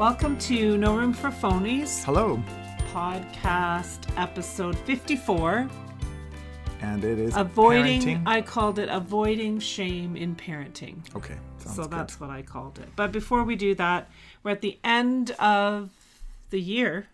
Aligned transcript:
Welcome 0.00 0.38
to 0.38 0.78
No 0.78 0.96
Room 0.96 1.12
for 1.12 1.28
Phonies 1.28 2.02
Hello, 2.04 2.42
podcast 2.90 3.98
episode 4.16 4.78
54. 4.78 5.68
and 6.80 7.04
it 7.04 7.18
is 7.18 7.36
Avoiding, 7.36 8.00
parenting. 8.00 8.22
I 8.24 8.40
called 8.40 8.78
it 8.78 8.88
Avoiding 8.88 9.58
Shame 9.60 10.16
in 10.16 10.34
Parenting. 10.36 11.02
okay, 11.14 11.36
so 11.58 11.82
good. 11.82 11.90
that's 11.90 12.18
what 12.18 12.30
I 12.30 12.40
called 12.40 12.78
it. 12.78 12.88
But 12.96 13.12
before 13.12 13.44
we 13.44 13.56
do 13.56 13.74
that, 13.74 14.10
we're 14.42 14.52
at 14.52 14.62
the 14.62 14.78
end 14.82 15.32
of 15.32 15.90
the 16.48 16.60
year. 16.62 17.08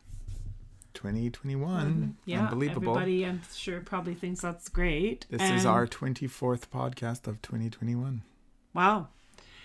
2021. 0.94 1.86
Mm-hmm. 1.90 2.10
Yeah, 2.24 2.44
Unbelievable. 2.44 2.92
everybody, 2.92 3.26
I'm 3.26 3.42
sure, 3.52 3.80
probably 3.80 4.14
thinks 4.14 4.42
that's 4.42 4.68
great. 4.68 5.26
This 5.28 5.42
is 5.42 5.66
our 5.66 5.88
24th 5.88 6.68
podcast 6.68 7.26
of 7.26 7.42
2021. 7.42 8.22
wow. 8.74 9.08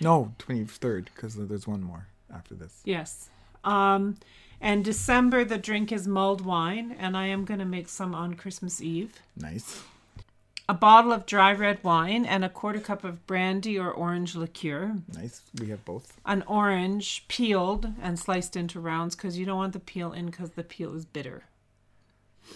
No, 0.03 0.33
23rd, 0.39 1.05
because 1.13 1.35
there's 1.35 1.67
one 1.67 1.83
more 1.83 2.07
after 2.33 2.55
this. 2.55 2.81
Yes. 2.85 3.29
Um, 3.63 4.17
and 4.59 4.85
December, 4.85 5.43
the 5.43 5.57
drink 5.57 5.91
is 5.91 6.07
mulled 6.07 6.41
wine, 6.45 6.95
and 6.99 7.17
I 7.17 7.27
am 7.27 7.45
going 7.45 7.59
to 7.59 7.65
make 7.65 7.89
some 7.89 8.13
on 8.13 8.35
Christmas 8.35 8.81
Eve. 8.81 9.19
Nice. 9.35 9.81
A 10.69 10.73
bottle 10.73 11.11
of 11.11 11.25
dry 11.25 11.51
red 11.51 11.83
wine 11.83 12.25
and 12.25 12.45
a 12.45 12.49
quarter 12.49 12.79
cup 12.79 13.03
of 13.03 13.25
brandy 13.27 13.77
or 13.77 13.91
orange 13.91 14.35
liqueur. 14.35 14.95
Nice. 15.13 15.41
We 15.59 15.69
have 15.69 15.83
both. 15.83 16.17
An 16.25 16.43
orange 16.47 17.27
peeled 17.27 17.87
and 18.01 18.17
sliced 18.17 18.55
into 18.55 18.79
rounds 18.79 19.15
because 19.15 19.37
you 19.37 19.45
don't 19.45 19.57
want 19.57 19.73
the 19.73 19.79
peel 19.79 20.13
in 20.13 20.27
because 20.27 20.51
the 20.51 20.63
peel 20.63 20.95
is 20.95 21.05
bitter. 21.05 21.43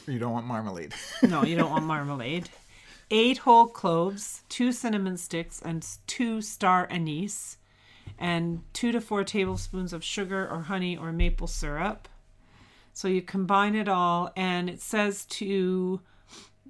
You 0.08 0.20
don't 0.20 0.32
want 0.32 0.46
marmalade. 0.46 0.94
No, 1.24 1.44
you 1.44 1.58
don't 1.58 1.72
want 1.72 1.86
marmalade. 1.86 2.50
Eight 3.12 3.40
whole 3.40 3.68
cloves, 3.68 4.44
two 4.50 4.72
cinnamon 4.72 5.18
sticks, 5.18 5.62
and 5.62 5.86
two 6.08 6.42
star 6.42 6.88
anise, 6.90 7.58
and 8.18 8.64
two 8.74 8.92
to 8.92 9.02
four 9.02 9.24
tablespoons 9.24 9.94
of 9.94 10.04
sugar 10.04 10.48
or 10.50 10.64
honey 10.64 10.98
or 10.98 11.12
maple 11.12 11.48
syrup. 11.48 12.08
So 12.94 13.08
you 13.08 13.22
combine 13.22 13.76
it 13.76 13.90
all, 13.90 14.32
and 14.36 14.70
it 14.70 14.82
says 14.82 15.26
to 15.26 16.02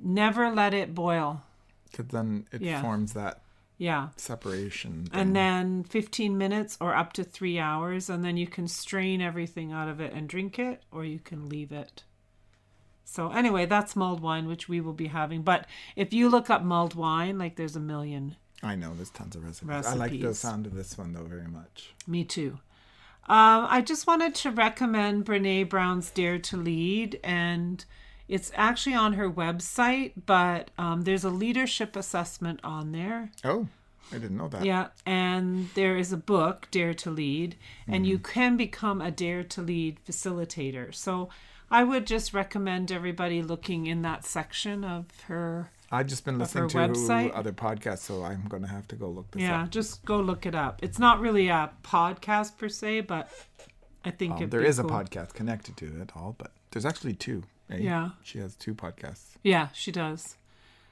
never 0.01 0.49
let 0.49 0.73
it 0.73 0.95
boil. 0.95 1.43
Because 1.91 2.07
then 2.07 2.47
it 2.51 2.61
Yeah. 2.61 2.81
forms 2.81 3.13
that 3.13 3.41
Yeah. 3.77 4.09
separation. 4.15 5.05
thing. 5.05 5.19
And 5.19 5.35
then 5.35 5.83
15 5.83 6.37
minutes 6.37 6.77
or 6.81 6.95
up 6.95 7.13
to 7.13 7.23
three 7.23 7.59
hours, 7.59 8.09
and 8.09 8.23
then 8.25 8.37
you 8.37 8.47
can 8.47 8.67
strain 8.67 9.21
everything 9.21 9.71
out 9.71 9.87
of 9.87 9.99
it 9.99 10.13
and 10.13 10.27
drink 10.27 10.57
it, 10.57 10.83
or 10.91 11.05
you 11.05 11.19
can 11.19 11.47
leave 11.47 11.71
it. 11.71 12.03
So, 13.03 13.29
anyway, 13.31 13.65
that's 13.67 13.95
mulled 13.95 14.19
wine, 14.19 14.47
which 14.47 14.67
we 14.67 14.81
will 14.81 14.93
be 14.93 15.07
having. 15.07 15.43
But 15.43 15.67
if 15.95 16.11
you 16.11 16.27
look 16.27 16.49
up 16.49 16.63
mulled 16.63 16.95
wine, 16.95 17.37
like 17.37 17.55
there's 17.55 17.75
a 17.75 17.79
million. 17.79 18.35
I 18.65 18.75
know 18.75 18.93
there's 18.95 19.09
tons 19.11 19.35
of 19.35 19.45
recipes. 19.45 19.85
I 19.85 19.93
like 19.95 20.19
the 20.19 20.33
sound 20.33 20.65
of 20.65 20.73
this 20.73 20.97
one, 20.97 21.13
though, 21.13 21.23
very 21.23 21.47
much. 21.47 21.93
Me 22.07 22.23
too. 22.23 22.59
Um, 23.27 23.65
I 23.69 23.81
just 23.81 24.05
wanted 24.07 24.35
to 24.35 24.51
recommend 24.51 25.25
Brene 25.25 25.69
Brown's 25.69 26.09
Dare 26.11 26.37
to 26.39 26.57
Lead, 26.57 27.19
and 27.23 27.83
it's 28.27 28.51
actually 28.55 28.95
on 28.95 29.13
her 29.13 29.29
website, 29.29 30.13
but 30.25 30.69
um, 30.77 31.03
there's 31.03 31.23
a 31.23 31.29
leadership 31.29 31.95
assessment 31.95 32.59
on 32.63 32.91
there. 32.91 33.31
Oh, 33.43 33.67
I 34.11 34.17
didn't 34.19 34.37
know 34.37 34.47
that. 34.49 34.63
Yeah, 34.65 34.87
and 35.05 35.69
there 35.73 35.97
is 35.97 36.13
a 36.13 36.17
book, 36.17 36.67
Dare 36.71 36.93
to 36.95 37.09
Lead, 37.09 37.55
and 37.87 37.95
Mm-hmm. 38.03 38.05
you 38.05 38.19
can 38.19 38.57
become 38.57 39.01
a 39.01 39.09
Dare 39.11 39.43
to 39.43 39.61
Lead 39.61 39.97
facilitator. 40.07 40.93
So 40.93 41.29
I 41.71 41.83
would 41.83 42.05
just 42.05 42.31
recommend 42.33 42.91
everybody 42.91 43.41
looking 43.41 43.87
in 43.87 44.03
that 44.03 44.23
section 44.25 44.83
of 44.83 45.05
her. 45.27 45.71
I've 45.91 46.07
just 46.07 46.25
been 46.25 46.37
listening 46.39 46.67
to 46.69 46.77
website? 46.77 47.31
other 47.35 47.53
podcasts, 47.53 47.99
so 47.99 48.23
I'm 48.23 48.45
going 48.47 48.63
to 48.63 48.69
have 48.69 48.87
to 48.89 48.95
go 48.95 49.07
look 49.09 49.31
this 49.31 49.43
Yeah, 49.43 49.63
up. 49.63 49.69
just 49.71 50.03
go 50.05 50.19
look 50.19 50.45
it 50.45 50.55
up. 50.55 50.83
It's 50.83 50.99
not 50.99 51.19
really 51.19 51.47
a 51.47 51.71
podcast 51.83 52.57
per 52.57 52.69
se, 52.69 53.01
but 53.01 53.29
I 54.03 54.11
think 54.11 54.33
Um, 54.33 54.49
there 54.49 54.63
is 54.63 54.79
a 54.79 54.83
podcast 54.83 55.33
connected 55.33 55.77
to 55.77 56.01
it 56.01 56.11
all, 56.15 56.35
but 56.37 56.51
there's 56.71 56.85
actually 56.85 57.13
two. 57.13 57.43
eh? 57.69 57.77
Yeah. 57.77 58.09
She 58.23 58.39
has 58.39 58.55
two 58.55 58.73
podcasts. 58.75 59.35
Yeah, 59.43 59.69
she 59.73 59.91
does. 59.91 60.37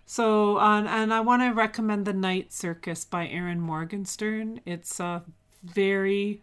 So, 0.05 0.59
um, 0.59 0.85
and 0.87 1.13
I 1.13 1.19
want 1.21 1.41
to 1.43 1.49
recommend 1.51 2.05
The 2.05 2.13
Night 2.13 2.51
Circus 2.53 3.03
by 3.05 3.27
Erin 3.27 3.59
Morgenstern. 3.61 4.59
It's 4.65 4.99
a 4.99 5.23
very 5.63 6.41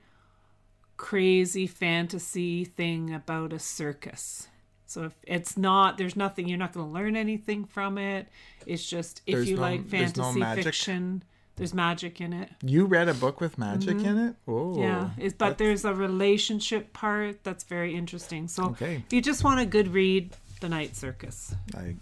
crazy 0.97 1.67
fantasy 1.67 2.65
thing 2.65 3.13
about 3.15 3.53
a 3.53 3.59
circus. 3.59 4.49
So 4.91 5.05
if 5.05 5.15
it's 5.23 5.57
not, 5.57 5.99
there's 5.99 6.17
nothing, 6.17 6.49
you're 6.49 6.59
not 6.59 6.73
going 6.73 6.85
to 6.85 6.93
learn 6.93 7.15
anything 7.15 7.65
from 7.65 7.97
it. 7.97 8.27
It's 8.67 8.85
just, 8.85 9.23
if 9.25 9.35
There's 9.37 9.49
you 9.51 9.55
no- 9.55 9.63
like 9.63 9.85
no 9.85 9.89
fantasy 9.89 10.41
magic? 10.41 10.65
fiction, 10.65 11.23
there's 11.55 11.73
magic 11.73 12.21
in 12.21 12.33
it. 12.33 12.51
You 12.63 12.87
read 12.87 13.09
a 13.09 13.15
book 13.15 13.41
with 13.41 13.57
magic 13.57 13.99
in 14.01 14.19
it? 14.19 14.35
Oh. 14.49 14.53
Mm-hmm. 14.53 14.83
Yeah, 14.83 15.11
it's, 15.17 15.35
but 15.35 15.59
there's 15.59 15.85
a 15.85 15.95
relationship 15.95 16.93
part 16.93 17.45
that's 17.45 17.63
very 17.65 17.95
interesting. 17.95 18.49
So 18.49 18.65
Okay. 18.71 18.97
if 19.07 19.13
you 19.13 19.23
just 19.23 19.45
want 19.45 19.61
a 19.61 19.67
good 19.67 19.89
read, 19.95 20.31
The 20.61 20.69
Night 20.69 20.97
Circus. 20.97 21.55
I, 21.77 21.95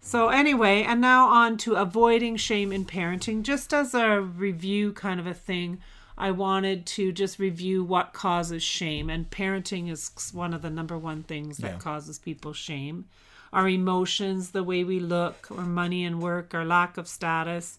So 0.00 0.28
anyway, 0.28 0.82
and 0.82 1.00
now 1.00 1.28
on 1.28 1.56
to 1.58 1.76
avoiding 1.76 2.36
shame 2.36 2.70
in 2.70 2.84
parenting. 2.84 3.42
Just 3.44 3.72
as 3.72 3.94
a 3.94 4.20
review 4.20 4.92
kind 4.92 5.18
of 5.20 5.26
a 5.26 5.32
thing, 5.34 5.80
I 6.16 6.30
wanted 6.30 6.86
to 6.86 7.12
just 7.12 7.38
review 7.38 7.82
what 7.82 8.12
causes 8.12 8.62
shame, 8.62 9.10
and 9.10 9.28
parenting 9.30 9.90
is 9.90 10.10
one 10.32 10.54
of 10.54 10.62
the 10.62 10.70
number 10.70 10.96
one 10.96 11.22
things 11.24 11.58
that 11.58 11.72
Yeah. 11.72 11.78
causes 11.78 12.18
people 12.18 12.52
shame. 12.52 13.06
Our 13.52 13.68
emotions, 13.68 14.50
the 14.50 14.62
way 14.64 14.84
we 14.84 15.00
look, 15.00 15.48
or 15.50 15.62
money 15.62 16.04
and 16.04 16.20
work, 16.20 16.54
our 16.54 16.64
lack 16.64 16.96
of 16.96 17.08
status, 17.08 17.78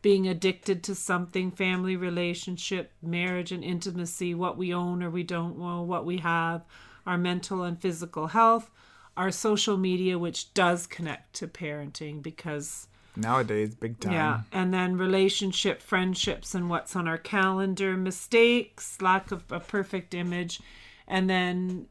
being 0.00 0.26
addicted 0.26 0.82
to 0.84 0.94
something, 0.94 1.50
family 1.50 1.96
relationship, 1.96 2.92
marriage 3.02 3.52
and 3.52 3.62
intimacy, 3.62 4.34
what 4.34 4.56
we 4.56 4.74
own 4.74 5.02
or 5.02 5.10
we 5.10 5.22
don't 5.22 5.60
own, 5.60 5.86
what 5.86 6.04
we 6.04 6.18
have, 6.18 6.62
our 7.06 7.18
mental 7.18 7.62
and 7.62 7.80
physical 7.80 8.28
health, 8.28 8.70
our 9.16 9.30
social 9.30 9.76
media, 9.76 10.18
which 10.18 10.52
does 10.54 10.86
connect 10.86 11.34
to 11.34 11.46
parenting 11.46 12.22
because 12.22 12.88
nowadays, 13.16 13.74
big 13.74 14.00
time. 14.00 14.12
yeah, 14.12 14.40
and 14.52 14.72
then 14.72 14.96
relationship, 14.96 15.82
friendships, 15.82 16.54
and 16.54 16.68
what's 16.70 16.94
on 16.96 17.06
our 17.08 17.18
calendar, 17.18 17.96
mistakes, 17.96 19.00
lack 19.00 19.30
of 19.32 19.44
a 19.50 19.60
perfect 19.60 20.14
image, 20.14 20.60
and 21.06 21.28
then 21.28 21.86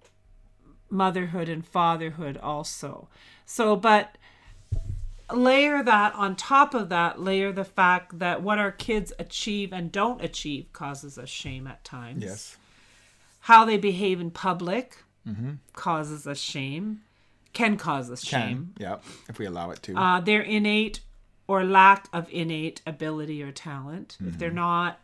motherhood 0.89 1.47
and 1.49 1.65
fatherhood 1.65 2.37
also. 2.37 3.07
So, 3.45 3.75
but 3.75 4.17
layer 5.33 5.81
that 5.83 6.13
on 6.15 6.35
top 6.35 6.73
of 6.73 6.89
that, 6.89 7.21
layer 7.21 7.51
the 7.51 7.63
fact 7.63 8.19
that 8.19 8.41
what 8.41 8.59
our 8.59 8.71
kids 8.71 9.13
achieve 9.19 9.71
and 9.71 9.91
don't 9.91 10.21
achieve 10.21 10.67
causes 10.73 11.17
us 11.17 11.29
shame 11.29 11.67
at 11.67 11.83
times. 11.83 12.23
Yes. 12.23 12.57
How 13.45 13.65
they 13.65 13.77
behave 13.77 14.19
in 14.19 14.31
public 14.31 14.97
causes 15.73 16.25
us 16.27 16.39
shame, 16.39 17.01
can 17.53 17.77
cause 17.77 18.09
us 18.09 18.23
Can. 18.23 18.47
shame 18.47 18.73
Yeah. 18.77 18.97
If 19.29 19.37
we 19.39 19.45
allow 19.45 19.71
it 19.71 19.81
to. 19.83 19.95
uh, 19.95 20.19
their 20.19 20.41
innate 20.41 20.99
or 21.51 21.63
lack 21.65 22.07
of 22.13 22.23
innate 22.31 22.81
ability 22.87 23.43
or 23.43 23.51
talent. 23.51 24.17
If 24.25 24.37
they're 24.39 24.51
not 24.69 24.99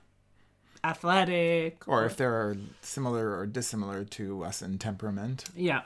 athletic, 0.84 1.86
or 1.88 2.06
if 2.06 2.16
they're 2.18 2.56
similar 2.82 3.38
or 3.38 3.46
dissimilar 3.46 4.04
to 4.06 4.44
us 4.44 4.62
in 4.62 4.78
temperament. 4.78 5.46
yeah, 5.56 5.82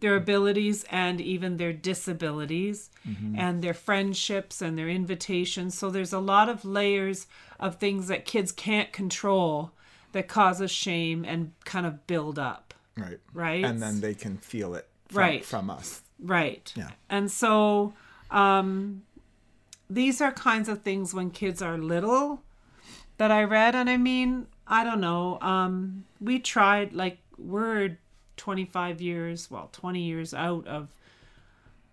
their 0.00 0.14
abilities 0.16 0.84
and 0.90 1.20
even 1.20 1.56
their 1.56 1.72
disabilities 1.72 2.90
and 3.36 3.62
their 3.62 3.72
friendships 3.74 4.60
and 4.60 4.76
their 4.76 4.88
invitations. 4.90 5.78
So 5.78 5.88
there's 5.90 6.12
a 6.12 6.18
lot 6.18 6.48
of 6.50 6.64
layers 6.64 7.26
of 7.58 7.76
things 7.76 8.08
that 8.08 8.24
kids 8.26 8.52
can't 8.52 8.92
control 8.92 9.70
that 10.12 10.28
causes 10.28 10.70
shame 10.70 11.24
and 11.24 11.52
kind 11.64 11.86
of 11.86 12.06
build 12.06 12.38
up, 12.38 12.74
Right. 12.96 13.18
right? 13.32 13.64
And 13.64 13.80
then 13.82 14.00
they 14.00 14.14
can 14.14 14.36
feel 14.36 14.74
it 14.74 14.86
from, 15.08 15.18
Right. 15.18 15.44
from 15.44 15.70
us. 15.70 16.02
Right. 16.20 16.70
Yeah. 16.76 16.90
And 17.08 17.30
so 17.30 17.94
um, 18.30 19.02
these 19.88 20.20
are 20.20 20.32
kinds 20.32 20.68
of 20.68 20.82
things 20.82 21.14
when 21.14 21.30
kids 21.30 21.62
are 21.62 21.78
little 21.78 22.42
that 23.18 23.30
I 23.30 23.44
read. 23.44 23.74
And 23.74 23.88
I 23.88 23.96
mean, 23.96 24.46
I 24.66 24.84
don't 24.84 25.00
know. 25.00 25.38
Um, 25.40 26.04
we 26.20 26.38
tried, 26.38 26.92
like, 26.92 27.18
we're 27.38 27.98
25 28.36 29.00
years, 29.00 29.50
well, 29.50 29.68
20 29.72 30.00
years 30.02 30.34
out 30.34 30.66
of 30.66 30.88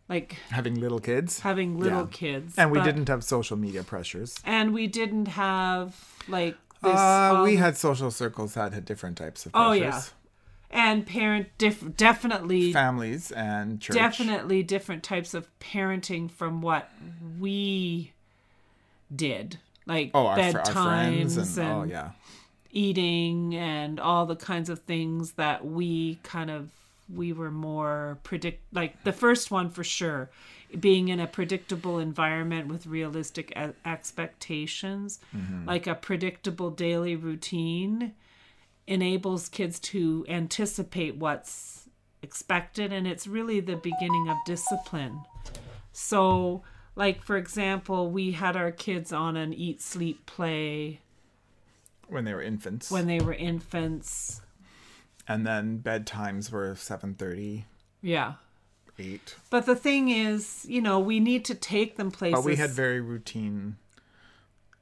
like 0.09 0.35
Having 0.49 0.79
little 0.81 0.99
kids. 0.99 1.39
having 1.39 1.79
little 1.79 2.01
Yeah. 2.01 2.07
kids. 2.11 2.55
And 2.57 2.71
we 2.71 2.79
but- 2.79 2.85
didn't 2.85 3.07
have 3.07 3.23
social 3.23 3.55
media 3.57 3.83
pressures. 3.83 4.37
And 4.43 4.73
we 4.73 4.87
didn't 4.87 5.27
have 5.29 5.95
like 6.27 6.57
this. 6.81 6.93
Uh, 6.93 7.33
all 7.37 7.43
we 7.43 7.55
had 7.55 7.77
social 7.77 8.11
circles 8.11 8.55
that 8.55 8.73
had 8.73 8.83
different 8.85 9.17
types 9.17 9.45
of 9.45 9.53
Oh, 9.55 9.69
pressures. 9.69 9.81
yeah. 9.81 10.01
And 10.73 11.05
parent 11.05 11.47
diff- 11.57 11.95
definitely 11.95 12.73
Families 12.73 13.31
and 13.31 13.79
church. 13.79 13.95
definitely 13.95 14.63
different 14.63 15.03
types 15.03 15.33
of 15.33 15.47
parenting 15.59 16.29
from 16.29 16.61
what 16.61 16.89
we 17.39 18.11
did 19.15 19.59
like 19.85 20.11
Oh, 20.13 20.25
our, 20.27 20.51
fr- 20.51 20.57
our 20.59 20.65
friends 20.65 21.37
and, 21.37 21.57
and, 21.57 21.71
oh 21.71 21.83
yeah. 21.83 22.11
eating 22.71 23.55
and 23.55 23.99
all 23.99 24.25
the 24.25 24.35
kinds 24.35 24.69
of 24.69 24.79
things 24.79 25.33
that 25.33 25.65
we 25.65 26.19
kind 26.23 26.49
of 26.49 26.69
we 27.13 27.33
were 27.33 27.51
more 27.51 28.17
predict 28.23 28.61
like 28.73 29.03
the 29.03 29.11
first 29.11 29.51
one 29.51 29.69
for 29.69 29.83
sure 29.83 30.29
being 30.79 31.09
in 31.09 31.19
a 31.19 31.27
predictable 31.27 31.99
environment 31.99 32.67
with 32.67 32.87
realistic 32.87 33.51
e- 33.55 33.73
expectations 33.85 35.19
Mm-hmm. 35.35 35.67
like 35.67 35.85
a 35.85 35.93
predictable 35.95 36.71
daily 36.71 37.15
routine 37.15 38.13
enables 38.87 39.49
kids 39.49 39.79
to 39.79 40.25
anticipate 40.27 41.15
what's 41.15 41.87
expected 42.21 42.91
and 42.93 43.05
it's 43.07 43.27
really 43.27 43.59
the 43.59 43.75
beginning 43.75 44.27
of 44.29 44.37
discipline. 44.45 45.21
So, 45.91 46.63
like 46.95 47.21
for 47.23 47.37
example, 47.37 48.09
we 48.11 48.31
had 48.31 48.55
our 48.55 48.71
kids 48.71 49.11
on 49.11 49.35
an 49.37 49.53
eat 49.53 49.81
sleep 49.81 50.25
play 50.25 50.99
when 52.07 52.25
they 52.25 52.33
were 52.33 52.41
infants. 52.41 52.91
when 52.91 53.07
they 53.07 53.19
were 53.19 53.33
infants. 53.33 54.41
and 55.27 55.47
then 55.47 55.79
bedtimes 55.81 56.51
were 56.51 56.75
7:30, 56.75 57.63
Yeah. 58.01 58.33
8. 58.99 59.35
But 59.49 59.65
the 59.65 59.75
thing 59.75 60.09
is, 60.09 60.65
you 60.67 60.81
know, 60.81 60.99
we 60.99 61.19
need 61.21 61.45
to 61.45 61.55
take 61.55 61.95
them 61.97 62.11
places. 62.11 62.35
But 62.39 62.43
we 62.45 62.57
had 62.57 62.69
very 62.71 62.99
routine 63.01 63.77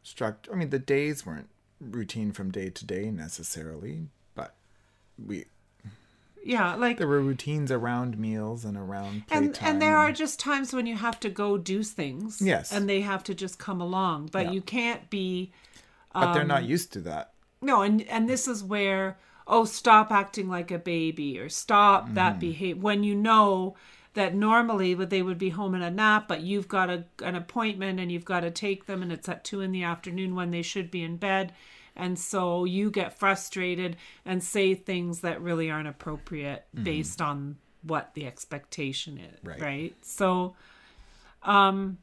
structure. 0.03 0.51
I 0.51 0.55
mean, 0.57 0.69
the 0.71 0.79
days 0.79 1.25
weren't 1.25 1.47
routine 1.81 2.31
from 2.31 2.51
day 2.51 2.69
to 2.69 2.85
day 2.85 3.11
necessarily, 3.11 4.07
but 4.35 4.55
we 5.23 5.45
yeah, 6.43 6.73
like 6.75 6.97
there 6.97 7.07
were 7.07 7.21
routines 7.21 7.71
around 7.71 8.17
meals 8.17 8.65
and 8.65 8.75
around 8.77 9.23
and 9.29 9.57
and 9.61 9.81
there 9.81 9.97
are 9.97 10.11
just 10.11 10.39
times 10.39 10.73
when 10.73 10.85
you 10.85 10.95
have 10.95 11.19
to 11.19 11.29
go 11.29 11.57
do 11.57 11.83
things. 11.83 12.41
Yes. 12.41 12.71
And 12.71 12.89
they 12.89 13.01
have 13.01 13.23
to 13.25 13.35
just 13.35 13.59
come 13.59 13.79
along, 13.81 14.29
but 14.31 14.47
Yeah. 14.47 14.51
you 14.51 14.61
can't 14.61 15.09
be 15.09 15.51
but 16.13 16.33
they're 16.33 16.41
um, 16.41 16.47
not 16.47 16.63
used 16.65 16.91
to 16.93 16.99
that. 17.01 17.33
No, 17.61 17.81
and 17.83 18.01
and 18.03 18.27
this 18.27 18.47
is 18.47 18.63
where 18.63 19.17
oh 19.47 19.65
stop 19.65 20.11
acting 20.11 20.49
like 20.49 20.71
a 20.71 20.79
baby 20.79 21.39
or 21.39 21.49
stop 21.49 22.13
that 22.13 22.39
behavior 22.39 22.81
when 22.81 23.03
you 23.03 23.15
know 23.15 23.75
that 24.13 24.35
normally 24.35 24.93
would 24.93 25.09
they 25.09 25.21
would 25.21 25.37
be 25.37 25.49
home 25.49 25.73
in 25.75 25.81
a 25.81 25.91
nap, 25.91 26.27
but 26.27 26.41
you've 26.41 26.67
got 26.67 26.89
a, 26.89 27.05
an 27.23 27.35
appointment 27.35 27.99
and 27.99 28.11
you've 28.11 28.25
got 28.25 28.41
to 28.41 28.51
take 28.51 28.85
them 28.85 29.01
and 29.01 29.11
it's 29.11 29.29
at 29.29 29.43
two 29.43 29.61
in 29.61 29.71
the 29.71 29.83
afternoon 29.83 30.35
when 30.35 30.51
they 30.51 30.61
should 30.61 30.91
be 30.91 31.03
in 31.03 31.17
bed. 31.17 31.53
And 31.95 32.17
so 32.17 32.65
you 32.65 32.89
get 32.89 33.17
frustrated 33.17 33.97
and 34.25 34.43
say 34.43 34.75
things 34.75 35.21
that 35.21 35.41
really 35.41 35.69
aren't 35.69 35.87
appropriate 35.87 36.65
based 36.83 37.21
on 37.21 37.57
what 37.83 38.13
the 38.13 38.25
expectation 38.25 39.17
is. 39.17 39.37
Right. 39.43 39.61
right? 39.61 39.95
So 40.01 40.55
um 41.43 41.97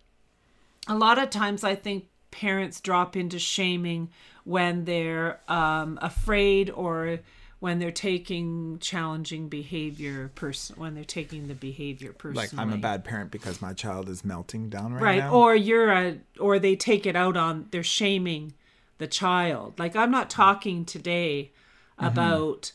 a 0.86 0.94
lot 0.96 1.18
of 1.18 1.30
times 1.30 1.64
I 1.64 1.74
think 1.74 2.06
parents 2.30 2.80
drop 2.80 3.16
into 3.16 3.38
shaming 3.38 4.10
when 4.44 4.84
they're 4.84 5.40
um, 5.48 5.98
afraid 6.00 6.70
or 6.70 7.20
when 7.60 7.78
they're 7.80 7.90
taking 7.90 8.78
challenging 8.78 9.48
behavior 9.48 10.30
person 10.34 10.76
when 10.78 10.94
they're 10.94 11.04
taking 11.04 11.48
the 11.48 11.54
behavior 11.54 12.12
personally 12.12 12.46
Like 12.46 12.58
I'm 12.58 12.72
a 12.72 12.76
bad 12.78 13.04
parent 13.04 13.30
because 13.30 13.60
my 13.60 13.72
child 13.72 14.08
is 14.08 14.24
melting 14.24 14.68
down 14.68 14.92
right, 14.92 15.02
right 15.02 15.18
now. 15.18 15.34
or 15.34 15.54
you're 15.56 15.90
a 15.90 16.18
or 16.38 16.58
they 16.58 16.76
take 16.76 17.04
it 17.06 17.16
out 17.16 17.36
on 17.36 17.66
they're 17.70 17.82
shaming 17.82 18.52
the 18.98 19.06
child 19.06 19.78
like 19.78 19.94
i'm 19.96 20.10
not 20.10 20.28
talking 20.30 20.84
today 20.84 21.50
Mm-hmm. 22.00 22.06
about 22.06 22.72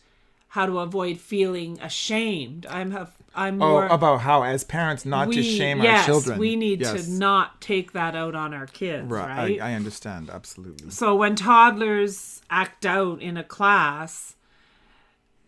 how 0.50 0.66
to 0.66 0.80
avoid 0.80 1.18
feeling 1.18 1.80
ashamed 1.82 2.66
i'm 2.66 2.92
have 2.92 3.12
i'm 3.34 3.62
oh, 3.62 3.70
more 3.70 3.88
about 3.88 4.20
how 4.20 4.44
as 4.44 4.66
parents 4.66 5.06
not 5.06 5.32
to 5.32 5.42
shame 5.42 5.82
yes, 5.82 6.00
our 6.02 6.06
children. 6.06 6.36
Yes, 6.36 6.40
we 6.42 6.56
need 6.58 6.82
Yes. 6.82 7.06
to 7.06 7.12
not 7.12 7.62
take 7.62 7.94
that 7.94 8.16
out 8.16 8.36
on 8.36 8.54
our 8.54 8.68
kids 8.68 9.08
Right, 9.10 9.28
right 9.30 9.62
I, 9.62 9.72
I 9.72 9.74
understand 9.76 10.30
absolutely. 10.30 10.90
so 10.92 11.16
when 11.16 11.36
toddlers 11.38 12.42
act 12.50 12.86
out 12.86 13.22
in 13.22 13.38
a 13.38 13.44
class, 13.46 14.36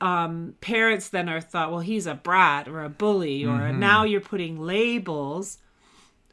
um, 0.01 0.55
parents 0.61 1.09
then 1.09 1.29
are 1.29 1.41
thought, 1.41 1.71
well, 1.71 1.79
he's 1.79 2.05
a 2.07 2.15
brat 2.15 2.67
or 2.67 2.83
a 2.83 2.89
bully, 2.89 3.45
or 3.45 3.59
Mm-hmm. 3.59 3.79
now 3.79 4.03
you're 4.03 4.21
putting 4.21 4.59
labels. 4.59 5.57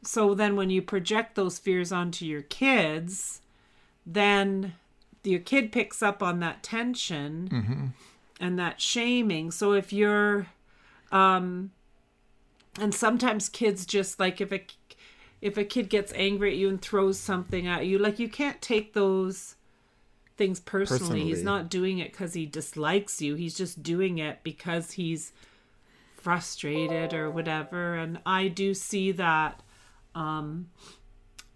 So 0.03 0.33
then 0.33 0.55
when 0.55 0.69
you 0.69 0.81
project 0.81 1.35
those 1.35 1.57
fears 1.59 1.91
onto 1.91 2.25
your 2.25 2.41
kids, 2.41 3.41
then 4.05 4.73
your 5.23 5.39
kid 5.39 5.71
picks 5.71 6.03
up 6.03 6.21
on 6.21 6.39
that 6.41 6.61
tension 6.63 7.47
Mm-hmm. 7.51 7.85
and 8.39 8.59
that 8.59 8.81
shaming. 8.81 9.51
So 9.51 9.71
if 9.73 9.93
you're, 9.93 10.47
um, 11.11 11.71
and 12.79 12.93
sometimes 12.93 13.47
kids 13.49 13.85
just 13.85 14.19
like 14.19 14.41
if 14.41 14.51
a 14.51 14.61
if 15.41 15.57
a 15.57 15.63
kid 15.65 15.89
gets 15.89 16.13
angry 16.15 16.51
at 16.51 16.57
you 16.57 16.69
and 16.69 16.81
throws 16.81 17.19
something 17.19 17.67
at 17.67 17.85
you, 17.85 17.97
like 17.99 18.17
you 18.17 18.29
can't 18.29 18.61
take 18.61 18.93
those 18.93 19.55
things 20.37 20.59
personally. 20.59 21.23
He's 21.23 21.43
not 21.43 21.69
doing 21.69 21.99
it 21.99 22.11
because 22.11 22.33
he 22.33 22.45
dislikes 22.45 23.21
you. 23.21 23.35
He's 23.35 23.55
just 23.55 23.83
doing 23.83 24.17
it 24.17 24.39
because 24.43 24.91
he's 24.93 25.31
frustrated 26.15 27.13
or 27.13 27.29
whatever. 27.29 27.95
And 27.95 28.19
I 28.25 28.47
do 28.47 28.73
see 28.73 29.11
that 29.13 29.61
um, 30.15 30.69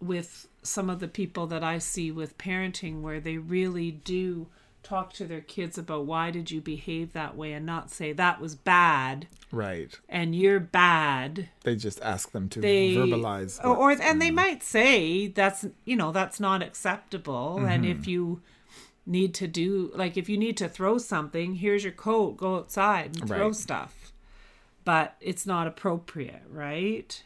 with 0.01 0.47
some 0.63 0.89
of 0.89 0.99
the 0.99 1.07
people 1.07 1.47
that 1.47 1.63
I 1.63 1.77
see 1.77 2.11
with 2.11 2.37
parenting, 2.37 3.01
where 3.01 3.19
they 3.19 3.37
really 3.37 3.91
do 3.91 4.47
talk 4.83 5.11
to 5.13 5.25
their 5.25 5.41
kids 5.41 5.77
about 5.77 6.05
why 6.05 6.31
did 6.31 6.49
you 6.49 6.61
behave 6.61 7.11
that 7.11 7.35
way 7.35 7.51
and 7.51 7.65
not 7.65 7.89
say 7.91 8.13
that 8.13 8.39
was 8.39 8.55
bad 8.55 9.27
Right. 9.51 9.93
and 10.07 10.33
you're 10.33 10.61
bad 10.61 11.49
They 11.63 11.75
just 11.75 11.99
ask 12.01 12.31
them 12.31 12.47
to 12.49 12.61
they 12.61 12.93
verbalize. 12.95 13.59
or, 13.65 13.75
or 13.75 13.91
and 13.91 14.21
they 14.21 14.31
might 14.31 14.63
say 14.63 15.27
that's 15.27 15.65
you 15.83 15.97
know 15.97 16.13
that's 16.13 16.39
not 16.39 16.63
acceptable 16.63 17.57
and 17.65 17.83
Mm-hmm. 17.83 17.99
if 17.99 18.07
you 18.07 18.41
need 19.07 19.33
to 19.33 19.47
do 19.47 19.91
like 19.95 20.17
if 20.17 20.27
you 20.29 20.37
need 20.37 20.57
to 20.57 20.67
throw 20.69 20.97
something 20.97 21.55
here's 21.55 21.83
your 21.83 21.93
coat 21.93 22.37
go 22.37 22.57
outside 22.57 23.15
and 23.15 23.27
throw 23.27 23.47
Right. 23.47 23.55
stuff 23.55 24.11
but 24.83 25.15
it's 25.21 25.45
not 25.45 25.65
appropriate 25.67 26.43
right 26.51 27.23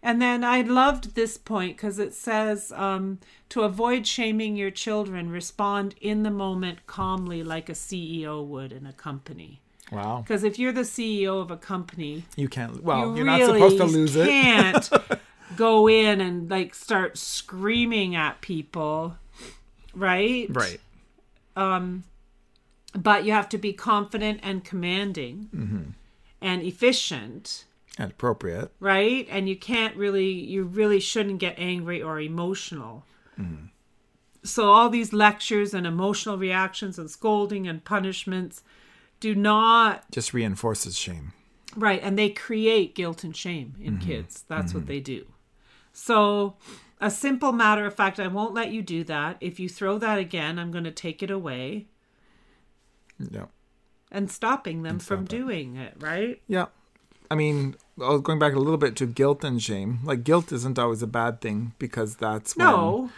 and 0.00 0.22
then 0.22 0.44
I 0.44 0.60
loved 0.60 1.16
this 1.16 1.36
point 1.36 1.76
because 1.76 1.98
it 1.98 2.14
says 2.14 2.70
um, 2.76 3.18
to 3.48 3.62
avoid 3.62 4.06
shaming 4.06 4.54
your 4.54 4.70
children, 4.70 5.28
respond 5.28 5.96
in 6.00 6.22
the 6.22 6.30
moment 6.30 6.86
calmly 6.86 7.42
like 7.42 7.68
a 7.68 7.72
CEO 7.72 8.46
would 8.46 8.70
in 8.70 8.86
a 8.86 8.92
company. 8.92 9.60
wow. 9.90 10.20
Because 10.24 10.44
if 10.44 10.56
you're 10.56 10.70
the 10.70 10.82
CEO 10.82 11.40
of 11.42 11.50
a 11.50 11.56
company, 11.56 12.24
You 12.36 12.48
can't. 12.48 12.80
Well, 12.84 13.08
you 13.08 13.16
you're 13.16 13.24
really 13.24 13.40
not 13.40 13.54
supposed 13.54 13.76
to 13.78 13.84
lose 13.86 14.14
it. 14.14 14.28
can't 14.28 14.88
go 15.56 15.88
in 15.88 16.20
and 16.20 16.48
like 16.48 16.76
start 16.76 17.18
screaming 17.18 18.14
at 18.14 18.40
people, 18.40 19.16
right? 19.96 20.46
Right. 20.50 20.78
Um, 21.58 22.04
but 22.94 23.24
you 23.24 23.32
have 23.32 23.48
to 23.50 23.58
be 23.58 23.72
confident 23.72 24.40
and 24.42 24.64
commanding 24.64 25.48
Mm-hmm. 25.54 25.90
and 26.40 26.62
efficient, 26.62 27.64
And 27.98 28.12
appropriate. 28.12 28.70
right? 28.80 29.26
And 29.30 29.48
you 29.48 29.56
can't 29.56 29.96
really, 29.96 30.30
you 30.30 30.62
really 30.64 31.00
shouldn't 31.00 31.38
get 31.40 31.54
angry 31.58 32.00
or 32.02 32.20
emotional. 32.20 33.04
Mm-hmm. 33.38 33.66
So 34.44 34.70
all 34.70 34.88
these 34.88 35.12
lectures 35.12 35.74
and 35.74 35.86
emotional 35.86 36.38
reactions 36.38 36.98
and 36.98 37.10
scolding 37.10 37.66
and 37.66 37.84
punishments 37.84 38.62
do 39.20 39.34
not 39.34 40.10
Just 40.12 40.32
reinforces 40.32 40.96
shame. 40.96 41.32
Right, 41.76 42.00
and 42.02 42.18
they 42.18 42.30
create 42.30 42.94
guilt 42.94 43.24
and 43.24 43.36
shame 43.36 43.74
in 43.80 43.98
mm-hmm. 43.98 44.08
kids. 44.08 44.44
That's 44.48 44.72
what 44.72 44.84
mm-hmm. 44.84 44.92
they 44.92 45.00
do. 45.00 45.26
So, 45.92 46.54
a 47.00 47.10
simple 47.10 47.52
matter 47.52 47.84
of 47.86 47.94
fact, 47.94 48.18
I 48.20 48.26
won't 48.28 48.54
let 48.54 48.70
you 48.72 48.82
do 48.82 49.04
that. 49.04 49.36
If 49.40 49.58
you 49.60 49.68
throw 49.68 49.98
that 49.98 50.18
again, 50.18 50.58
I'm 50.58 50.70
going 50.70 50.84
to 50.84 50.90
take 50.90 51.22
it 51.22 51.30
away 51.30 51.86
Yeah. 53.18 53.46
and 54.10 54.30
stopping 54.30 54.82
them 54.82 54.98
from 54.98 55.26
stop 55.26 55.34
it. 55.34 55.38
doing 55.38 55.76
it, 55.76 55.94
right? 56.00 56.40
Yeah. 56.48 56.66
I 57.30 57.34
mean, 57.34 57.76
I 58.02 58.08
was 58.10 58.22
going 58.22 58.38
back 58.38 58.54
a 58.54 58.58
little 58.58 58.78
bit 58.78 58.96
to 58.96 59.06
guilt 59.06 59.44
and 59.44 59.62
shame. 59.62 59.98
Like 60.04 60.24
guilt 60.24 60.50
isn't 60.52 60.78
always 60.78 61.02
a 61.02 61.06
bad 61.06 61.40
thing 61.40 61.72
because 61.78 62.16
that's 62.16 62.56
when 62.56 62.66
No, 62.66 63.10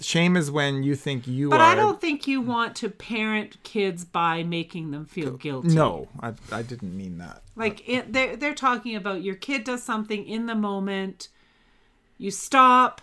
shame 0.00 0.36
is 0.38 0.50
when 0.50 0.82
you 0.82 0.96
think 0.96 1.26
you 1.26 1.50
but 1.50 1.60
are. 1.60 1.72
I 1.72 1.74
don't 1.74 2.00
think 2.00 2.26
you 2.26 2.40
want 2.40 2.74
to 2.76 2.88
parent 2.88 3.62
kids 3.62 4.04
by 4.06 4.42
making 4.42 4.90
them 4.90 5.04
feel 5.04 5.36
guilty. 5.36 5.68
No, 5.68 6.08
I, 6.20 6.32
I 6.50 6.62
didn't 6.62 6.96
mean 6.96 7.18
that. 7.18 7.42
Like 7.54 7.86
it, 7.86 8.12
they're 8.14 8.36
they're 8.36 8.54
talking 8.54 8.96
about 8.96 9.22
your 9.22 9.34
kid 9.34 9.64
does 9.64 9.82
something 9.82 10.24
in 10.26 10.46
the 10.46 10.54
moment, 10.54 11.28
you 12.16 12.30
stop, 12.30 13.02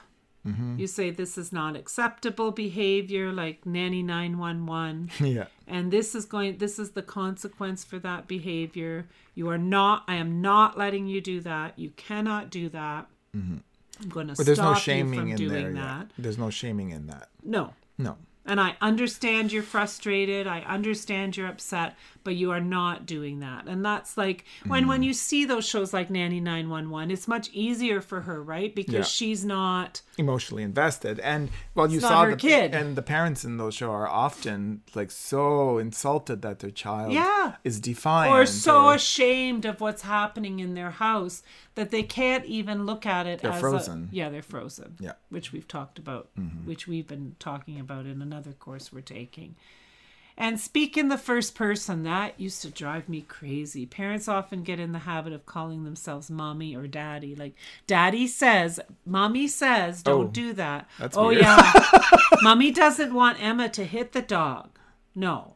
you 0.78 0.88
say 0.88 1.12
this 1.12 1.38
is 1.38 1.52
not 1.54 1.76
acceptable 1.76 2.52
behavior, 2.52 3.32
like 3.32 3.66
nanny 3.66 4.02
nine 4.02 4.38
one 4.40 4.66
one, 4.66 5.12
yeah. 5.20 5.46
and 5.68 5.92
this 5.92 6.16
is 6.16 6.26
going 6.26 6.58
this 6.58 6.80
is 6.80 6.92
the 6.92 7.04
consequence 7.04 7.84
for 7.84 8.00
that 8.00 8.28
behavior. 8.28 9.08
You 9.36 9.50
are 9.50 9.58
not. 9.60 10.04
I 10.08 10.16
am 10.16 10.42
not 10.42 10.78
letting 10.78 11.06
you 11.08 11.22
do 11.22 11.40
that. 11.42 11.78
You 11.78 11.92
cannot 11.92 12.50
do 12.50 12.70
that. 12.70 13.08
I'm 13.34 13.64
going 14.08 14.28
to 14.28 14.34
But 14.36 14.46
there's 14.46 14.58
stop 14.58 14.74
no 14.76 14.80
shaming 14.80 15.14
you 15.14 15.20
from 15.20 15.30
in 15.32 15.38
doing 15.38 15.52
there. 15.52 15.74
that. 15.74 16.00
Yet. 16.00 16.12
There's 16.18 16.38
no 16.38 16.50
shaming 16.50 16.92
in 16.92 17.08
that. 17.08 17.30
No. 17.44 17.74
No. 17.98 18.18
And 18.46 18.60
I 18.60 18.76
understand 18.82 19.52
you're 19.52 19.62
frustrated. 19.62 20.48
I 20.48 20.62
understand 20.62 21.38
you're 21.38 21.48
upset, 21.48 21.96
but 22.24 22.36
you 22.36 22.50
are 22.52 22.62
not 22.62 23.06
doing 23.06 23.42
that. 23.42 23.68
And 23.68 23.86
that's 23.86 24.18
like 24.18 24.46
when 24.66 24.86
Mm. 24.86 24.88
when 24.88 25.04
you 25.04 25.14
see 25.14 25.46
those 25.46 25.68
shows 25.68 25.94
like 25.94 26.10
Nanny 26.10 26.40
911, 26.40 27.12
it's 27.12 27.28
much 27.28 27.50
easier 27.54 28.02
for 28.02 28.22
her, 28.22 28.42
right? 28.42 28.74
Because 28.74 28.94
Yeah. 28.96 29.02
she's 29.04 29.46
not 29.46 30.02
Emotionally 30.20 30.64
invested, 30.64 31.18
and 31.22 31.50
well, 31.76 31.90
you 31.90 32.02
saw 32.02 32.26
the 32.26 32.36
kid. 32.36 32.74
and 32.76 32.98
the 32.98 33.02
parents 33.02 33.46
in 33.46 33.56
those 33.56 33.74
shows 33.76 33.90
are 33.90 34.06
often 34.06 34.82
like 34.94 35.12
so 35.12 35.78
insulted 35.78 36.42
that 36.42 36.60
their 36.60 36.72
child 36.72 37.14
Yeah. 37.14 37.56
is 37.64 37.80
defiant 37.80 38.34
or 38.34 38.46
so 38.46 38.88
or- 38.88 38.96
ashamed 38.96 39.64
of 39.64 39.80
what's 39.80 40.02
happening 40.02 40.60
in 40.60 40.74
their 40.74 40.92
house 40.92 41.42
that 41.76 41.90
they 41.92 42.04
can't 42.04 42.44
even 42.44 42.86
look 42.86 43.06
at 43.06 43.28
it 43.28 43.40
They're 43.40 43.54
as 43.54 43.62
frozen. 43.62 44.10
A, 44.12 44.16
yeah, 44.16 44.28
they're 44.30 44.42
frozen. 44.42 44.98
Yeah. 45.00 45.14
Which 45.30 45.54
we've 45.54 45.68
talked 45.68 45.98
about, 45.98 46.28
mm-hmm. 46.38 46.68
which 46.68 46.86
we've 46.86 47.08
been 47.08 47.38
talking 47.40 47.80
about 47.80 48.06
in 48.06 48.22
another 48.22 48.52
course 48.52 48.92
we're 48.92 49.00
taking. 49.00 49.56
And 50.42 50.58
speak 50.58 50.96
in 50.98 51.10
the 51.10 51.18
first 51.18 51.54
person. 51.54 52.04
That 52.04 52.40
used 52.40 52.62
to 52.62 52.70
drive 52.70 53.10
me 53.10 53.22
crazy. 53.28 53.86
Parents 53.86 54.30
often 54.30 54.64
get 54.64 54.80
in 54.80 54.94
the 54.94 55.00
habit 55.00 55.34
of 55.34 55.46
calling 55.46 55.84
themselves 55.84 56.32
mommy 56.32 56.74
or 56.74 56.88
daddy. 56.88 57.36
Like, 57.36 57.56
daddy 57.88 58.26
says, 58.26 58.80
mommy 59.06 59.48
says, 59.50 60.02
don't 60.02 60.28
Oh, 60.28 60.30
do 60.30 60.54
that. 60.54 60.88
that's 60.98 61.18
oh, 61.18 61.28
weird. 61.28 61.42
yeah. 61.42 61.74
mommy 62.42 62.72
doesn't 62.72 63.14
want 63.14 63.44
Emma 63.44 63.68
to 63.68 63.84
hit 63.84 64.14
the 64.14 64.22
dog. 64.22 64.70
No. 65.14 65.56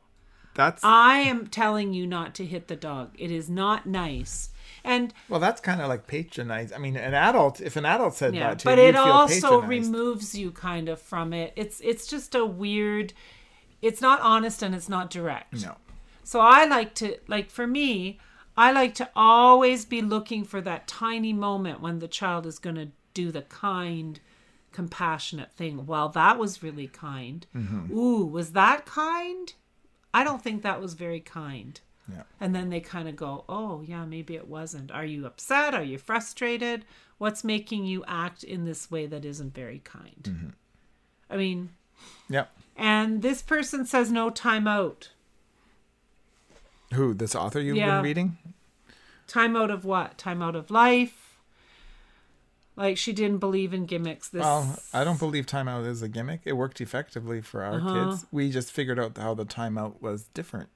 That's 0.55 0.83
I 0.83 1.19
am 1.19 1.47
telling 1.47 1.93
you 1.93 2.05
not 2.05 2.35
to 2.35 2.45
hit 2.45 2.67
the 2.67 2.75
dog. 2.75 3.11
It 3.17 3.31
is 3.31 3.49
not 3.49 3.85
nice. 3.87 4.49
And 4.83 5.13
well, 5.29 5.39
that's 5.39 5.61
kind 5.61 5.79
of 5.81 5.87
like 5.87 6.07
patronized. 6.07 6.73
I 6.73 6.77
mean, 6.77 6.97
an 6.97 7.13
adult, 7.13 7.61
if 7.61 7.75
an 7.77 7.85
adult 7.85 8.15
said 8.15 8.35
yeah, 8.35 8.49
that 8.49 8.59
to 8.59 8.65
but 8.65 8.71
you, 8.71 8.75
but 8.77 8.89
it 8.89 8.95
also 8.97 9.61
patronized. 9.61 9.69
removes 9.69 10.35
you 10.37 10.51
kind 10.51 10.89
of 10.89 11.01
from 11.01 11.31
it. 11.33 11.53
It's 11.55 11.79
it's 11.83 12.05
just 12.05 12.35
a 12.35 12.45
weird 12.45 13.13
it's 13.83 14.01
not 14.01 14.21
honest 14.21 14.63
and 14.63 14.73
it's 14.73 14.89
not 14.89 15.09
direct. 15.09 15.61
No. 15.61 15.75
So 16.23 16.39
I 16.39 16.65
like 16.65 16.95
to 16.95 17.17
like 17.27 17.51
for 17.51 17.67
me, 17.67 18.17
I 18.55 18.71
like 18.71 18.95
to 18.95 19.09
always 19.15 19.85
be 19.85 20.01
looking 20.01 20.45
for 20.45 20.61
that 20.61 20.87
tiny 20.87 21.33
moment 21.33 21.81
when 21.81 21.99
the 21.99 22.07
child 22.07 22.45
is 22.45 22.57
going 22.59 22.77
to 22.77 22.89
do 23.13 23.31
the 23.31 23.41
kind 23.43 24.19
compassionate 24.71 25.51
thing. 25.51 25.85
Well, 25.85 26.09
that 26.09 26.39
was 26.39 26.63
really 26.63 26.87
kind. 26.87 27.45
Mm-hmm. 27.55 27.95
Ooh, 27.95 28.25
was 28.25 28.53
that 28.53 28.85
kind? 28.85 29.53
I 30.13 30.23
don't 30.23 30.41
think 30.41 30.63
that 30.63 30.81
was 30.81 30.93
very 30.93 31.19
kind. 31.19 31.79
Yeah. 32.09 32.23
And 32.39 32.55
then 32.55 32.69
they 32.69 32.79
kind 32.79 33.07
of 33.07 33.15
go, 33.15 33.43
"Oh, 33.47 33.81
yeah, 33.81 34.05
maybe 34.05 34.35
it 34.35 34.47
wasn't. 34.47 34.91
Are 34.91 35.05
you 35.05 35.25
upset? 35.25 35.73
Are 35.73 35.83
you 35.83 35.97
frustrated? 35.97 36.85
What's 37.17 37.43
making 37.43 37.85
you 37.85 38.03
act 38.07 38.43
in 38.43 38.65
this 38.65 38.89
way 38.89 39.05
that 39.07 39.25
isn't 39.25 39.53
very 39.53 39.79
kind?" 39.79 40.23
Mm-hmm. 40.23 40.49
I 41.29 41.37
mean, 41.37 41.69
Yep. 42.29 42.51
and 42.75 43.21
this 43.21 43.41
person 43.41 43.85
says 43.85 44.11
no 44.11 44.29
time 44.29 44.67
out. 44.67 45.09
Who? 46.93 47.13
This 47.13 47.35
author 47.35 47.59
you've 47.59 47.77
Yeah. 47.77 47.95
been 47.97 48.03
reading? 48.03 48.37
Time 49.27 49.55
out 49.55 49.71
of 49.71 49.83
what? 49.85 50.17
Time 50.17 50.41
out 50.41 50.55
of 50.55 50.69
life. 50.69 51.37
Like 52.75 52.97
she 52.97 53.13
didn't 53.13 53.37
believe 53.37 53.73
in 53.73 53.85
gimmicks. 53.85 54.29
This 54.29 54.41
Well, 54.41 54.79
I 54.93 55.03
don't 55.03 55.19
believe 55.19 55.45
timeout 55.45 55.85
is 55.85 56.01
a 56.01 56.07
gimmick. 56.09 56.41
It 56.45 56.53
worked 56.53 56.81
effectively 56.81 57.39
for 57.41 57.63
our 57.63 57.75
Uh-huh. 57.75 58.09
kids. 58.11 58.25
We 58.31 58.49
just 58.51 58.71
figured 58.71 58.99
out 58.99 59.17
how 59.17 59.33
the 59.35 59.45
timeout 59.45 60.01
was 60.01 60.23
different. 60.33 60.69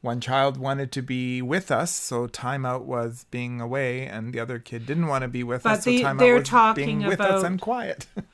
One 0.00 0.20
child 0.20 0.56
wanted 0.58 0.92
to 0.92 1.02
be 1.02 1.42
with 1.42 1.70
us, 1.72 1.92
so 1.92 2.28
timeout 2.28 2.82
was 2.82 3.26
being 3.32 3.60
away, 3.60 4.06
and 4.06 4.32
the 4.32 4.38
other 4.40 4.58
kid 4.60 4.86
didn't 4.86 5.08
want 5.08 5.22
to 5.22 5.28
be 5.28 5.42
with 5.42 5.64
But 5.64 5.78
us, 5.78 5.84
so 5.84 5.90
they- 5.90 6.02
timeout 6.02 6.18
they're 6.18 6.34
was 6.38 6.48
talking 6.48 6.86
being 6.86 7.04
with 7.06 7.20
us 7.20 7.28
about- 7.40 7.44
and 7.44 7.60
quiet. 7.60 8.06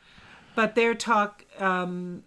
But 0.55 0.75
their 0.77 0.95
talk, 0.95 1.45
um, 1.59 2.23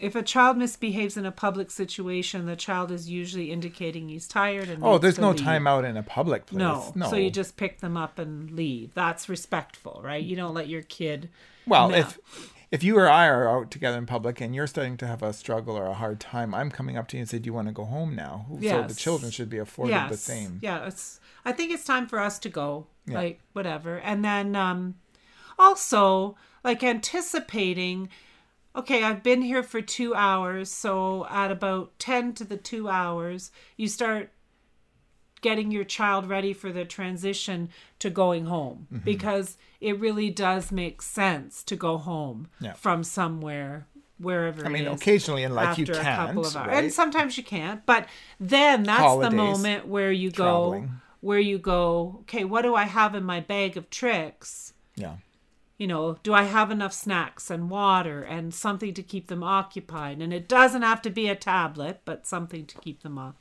if 0.00 0.16
a 0.16 0.22
child 0.22 0.56
misbehaves 0.56 1.16
in 1.16 1.24
a 1.24 1.30
public 1.30 1.70
situation, 1.70 2.46
the 2.46 2.56
child 2.56 2.90
is 2.90 3.08
usually 3.08 3.50
indicating 3.52 4.08
he's 4.08 4.26
tired 4.26 4.68
and 4.68 4.82
oh, 4.82 4.98
there's 4.98 5.18
no 5.18 5.30
leave. 5.30 5.40
timeout 5.40 5.88
in 5.88 5.96
a 5.96 6.02
public 6.02 6.46
place. 6.46 6.58
No. 6.58 6.92
no. 6.96 7.08
so 7.08 7.16
you 7.16 7.30
just 7.30 7.56
pick 7.56 7.80
them 7.80 7.96
up 7.96 8.18
and 8.18 8.50
leave. 8.50 8.92
That's 8.94 9.28
respectful, 9.28 10.00
right? 10.04 10.22
You 10.22 10.34
don't 10.34 10.54
let 10.54 10.68
your 10.68 10.82
kid. 10.82 11.30
Well, 11.66 11.94
if 11.94 12.18
if 12.74 12.82
you 12.82 12.98
or 12.98 13.08
I 13.08 13.28
are 13.28 13.48
out 13.48 13.70
together 13.70 13.96
in 13.96 14.04
public 14.04 14.40
and 14.40 14.52
you're 14.52 14.66
starting 14.66 14.96
to 14.96 15.06
have 15.06 15.22
a 15.22 15.32
struggle 15.32 15.76
or 15.76 15.86
a 15.86 15.94
hard 15.94 16.18
time, 16.18 16.52
I'm 16.54 16.72
coming 16.72 16.96
up 16.96 17.06
to 17.08 17.16
you 17.16 17.20
and 17.20 17.30
say, 17.30 17.38
"Do 17.38 17.46
you 17.46 17.52
want 17.52 17.68
to 17.68 17.72
go 17.72 17.84
home 17.84 18.16
now?" 18.16 18.46
So 18.60 18.82
the 18.82 18.94
children 18.94 19.30
should 19.30 19.48
be 19.48 19.58
afforded 19.58 19.92
yes, 19.92 20.10
the 20.10 20.16
same. 20.16 20.58
Yeah, 20.60 20.86
it's. 20.86 21.20
I 21.44 21.52
think 21.52 21.70
it's 21.70 21.84
time 21.84 22.08
for 22.08 22.18
us 22.18 22.40
to 22.40 22.48
go. 22.48 22.86
Yeah. 23.06 23.18
Like 23.18 23.40
whatever, 23.52 23.98
and 23.98 24.24
then 24.24 24.56
um, 24.56 24.96
also 25.56 26.36
like 26.64 26.82
anticipating. 26.82 28.08
Okay, 28.76 29.04
I've 29.04 29.22
been 29.22 29.42
here 29.42 29.62
for 29.62 29.80
two 29.80 30.14
hours, 30.14 30.68
so 30.70 31.26
at 31.30 31.50
about 31.52 31.96
ten 31.98 32.32
to 32.34 32.44
the 32.44 32.56
two 32.56 32.88
hours, 32.88 33.50
you 33.76 33.86
start 33.88 34.30
getting 35.42 35.70
your 35.70 35.84
child 35.84 36.26
ready 36.26 36.52
for 36.52 36.72
the 36.72 36.84
transition 36.84 37.68
to 37.98 38.08
going 38.10 38.46
home 38.46 38.86
Mm-hmm. 38.92 39.04
because 39.04 39.58
it 39.80 40.00
really 40.00 40.30
does 40.30 40.72
make 40.72 41.02
sense 41.02 41.62
to 41.64 41.76
go 41.76 41.98
home 41.98 42.48
Yeah. 42.60 42.72
from 42.72 43.04
somewhere 43.04 43.86
wherever 44.18 44.64
I 44.64 44.70
mean, 44.70 44.86
occasionally 44.86 45.42
in 45.42 45.54
life 45.54 45.76
you 45.78 45.84
can't, 45.86 45.98
a 45.98 46.02
couple 46.28 46.46
of 46.46 46.56
hours. 46.56 46.66
right? 46.68 46.84
And 46.84 46.92
sometimes 46.92 47.36
you 47.36 47.44
can't. 47.44 47.84
But 47.84 48.06
then 48.40 48.84
that's 48.84 49.00
Holidays, 49.00 49.30
the 49.30 49.36
moment 49.36 49.86
where 49.86 50.10
you 50.12 50.30
go 50.30 50.70
traveling. 50.70 50.90
where 51.20 51.38
you 51.40 51.58
go, 51.58 52.18
okay, 52.22 52.44
what 52.44 52.62
do 52.62 52.74
I 52.74 52.84
have 52.84 53.14
in 53.14 53.22
my 53.24 53.40
bag 53.40 53.76
of 53.76 53.90
tricks? 53.90 54.72
yeah. 54.96 55.16
You 55.76 55.88
know, 55.88 56.18
do 56.22 56.32
I 56.32 56.44
have 56.44 56.70
enough 56.70 56.92
snacks 56.92 57.50
and 57.50 57.68
water 57.68 58.22
and 58.22 58.54
something 58.54 58.94
to 58.94 59.02
keep 59.02 59.26
them 59.26 59.42
occupied? 59.42 60.22
And 60.22 60.32
it 60.32 60.48
doesn't 60.48 60.82
have 60.82 61.02
to 61.02 61.10
be 61.10 61.28
a 61.28 61.34
tablet, 61.34 62.02
but 62.04 62.26
something 62.26 62.64
to 62.66 62.78
keep 62.78 63.02
them 63.02 63.18
off. 63.18 63.34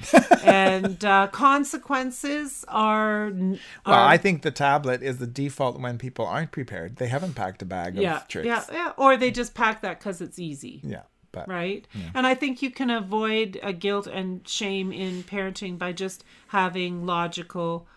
and 0.44 1.04
uh, 1.04 1.26
consequences 1.28 2.64
are, 2.68 3.32
Well, 3.32 3.58
I 3.86 4.16
think 4.16 4.42
the 4.42 4.50
tablet 4.50 5.02
is 5.02 5.18
the 5.18 5.26
default 5.26 5.80
when 5.80 5.98
people 5.98 6.26
aren't 6.26 6.52
prepared. 6.52 6.96
They 6.96 7.08
haven't 7.08 7.34
packed 7.34 7.62
a 7.62 7.64
bag 7.64 7.96
of 7.96 8.02
yeah, 8.02 8.22
tricks. 8.28 8.46
yeah, 8.46 8.64
yeah, 8.70 8.92
or 8.96 9.16
they 9.16 9.30
just 9.30 9.54
pack 9.54 9.82
that 9.82 9.98
because 9.98 10.20
it's 10.20 10.38
easy. 10.38 10.80
Yeah, 10.84 11.02
but 11.32 11.48
right? 11.48 11.86
And 12.14 12.26
I 12.26 12.34
think 12.34 12.62
you 12.62 12.70
can 12.70 12.90
avoid 12.90 13.58
a 13.62 13.72
guilt 13.72 14.06
and 14.06 14.46
shame 14.46 14.92
in 14.92 15.24
parenting 15.24 15.78
by 15.78 15.92
just 15.92 16.24
having 16.48 17.04
logical 17.04 17.88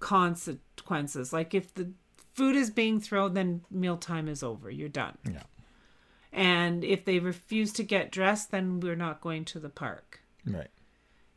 consequences. 0.00 1.32
Like 1.32 1.54
if 1.54 1.74
the 1.74 1.92
food 2.34 2.56
is 2.56 2.70
being 2.70 3.00
thrown, 3.00 3.34
then 3.34 3.62
mealtime 3.70 4.28
is 4.28 4.42
over. 4.42 4.70
You're 4.70 4.88
done. 4.88 5.18
yeah, 5.30 5.42
And 6.32 6.82
if 6.84 7.04
they 7.04 7.18
refuse 7.18 7.72
to 7.74 7.82
get 7.82 8.10
dressed, 8.10 8.50
then 8.50 8.80
we're 8.80 8.96
not 8.96 9.20
going 9.20 9.44
to 9.46 9.58
the 9.60 9.68
park. 9.68 10.20
right. 10.46 10.68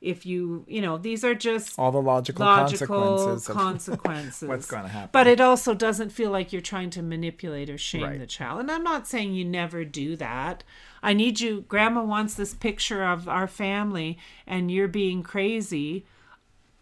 If 0.01 0.23
you, 0.23 0.65
you 0.67 0.81
know, 0.81 0.99
these 0.99 1.23
are 1.23 1.33
just 1.33 1.79
All 1.79 1.91
the 1.91 2.01
logical, 2.01 2.45
logical 2.45 2.85
consequences 2.95 3.49
of 3.49 3.55
consequences. 3.57 4.47
what's 4.47 4.67
going 4.67 4.83
to 4.83 4.89
happen. 4.89 5.09
But 5.11 5.25
it 5.25 5.41
also 5.41 5.73
doesn't 5.73 6.11
feel 6.11 6.29
like 6.29 6.53
you're 6.53 6.61
trying 6.61 6.91
to 6.91 7.01
manipulate 7.01 7.71
or 7.71 7.77
shame 7.79 8.03
Right. 8.03 8.19
the 8.19 8.27
child. 8.27 8.59
And 8.59 8.69
I'm 8.69 8.83
not 8.83 9.07
saying 9.07 9.33
you 9.33 9.45
never 9.45 9.83
do 9.83 10.15
that. 10.17 10.63
I 11.01 11.13
need 11.13 11.39
you, 11.39 11.61
Grandma 11.67 12.03
wants 12.03 12.35
this 12.35 12.53
picture 12.53 13.03
of 13.03 13.27
our 13.27 13.47
family 13.47 14.19
and 14.45 14.69
you're 14.69 14.87
being 14.89 15.23
crazy. 15.23 16.05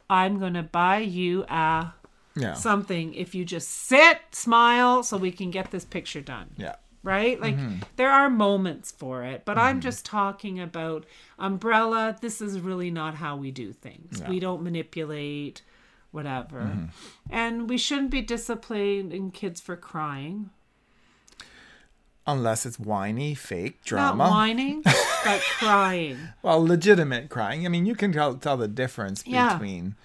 I'm 0.09 0.37
going 0.37 0.55
to 0.55 0.63
buy 0.63 0.97
you 0.97 1.43
a 1.45 1.93
yeah, 2.35 2.53
something 2.53 3.13
if 3.13 3.35
you 3.35 3.45
just 3.45 3.69
sit, 3.69 4.19
smile, 4.31 5.03
so 5.03 5.17
we 5.17 5.31
can 5.31 5.51
get 5.51 5.71
this 5.71 5.85
picture 5.85 6.21
done 6.21 6.49
yeah, 6.57 6.75
right? 7.03 7.39
Like 7.39 7.57
mm-hmm. 7.57 7.79
there 7.97 8.09
are 8.09 8.29
moments 8.29 8.91
for 8.91 9.23
it, 9.23 9.43
but 9.45 9.57
I'm 9.57 9.75
mm-hmm. 9.75 9.81
just 9.81 10.05
talking 10.05 10.59
about 10.59 11.05
umbrella. 11.37 12.17
This 12.21 12.41
is 12.41 12.59
really 12.59 12.89
not 12.91 13.15
how 13.15 13.35
we 13.35 13.51
do 13.51 13.73
things. 13.73 14.21
We 14.27 14.39
don't 14.39 14.63
manipulate 14.63 15.61
whatever. 16.11 16.61
Mm-hmm. 16.61 16.85
And 17.29 17.69
we 17.69 17.77
shouldn't 17.77 18.11
be 18.11 18.21
disciplining 18.21 19.31
kids 19.31 19.59
for 19.59 19.75
crying. 19.75 20.51
unless 22.25 22.65
it's 22.65 22.79
whiny, 22.79 23.35
fake 23.35 23.83
drama. 23.83 24.23
Not 24.23 24.31
whining, 24.31 24.81
but 25.25 25.41
crying. 25.59 26.17
Well, 26.41 26.65
legitimate 26.65 27.29
crying. 27.29 27.65
I 27.65 27.69
mean, 27.69 27.85
you 27.85 27.95
can 27.95 28.13
tell 28.13 28.35
tell 28.35 28.55
the 28.55 28.67
difference 28.69 29.23
Yeah. 29.25 29.53
between. 29.53 29.95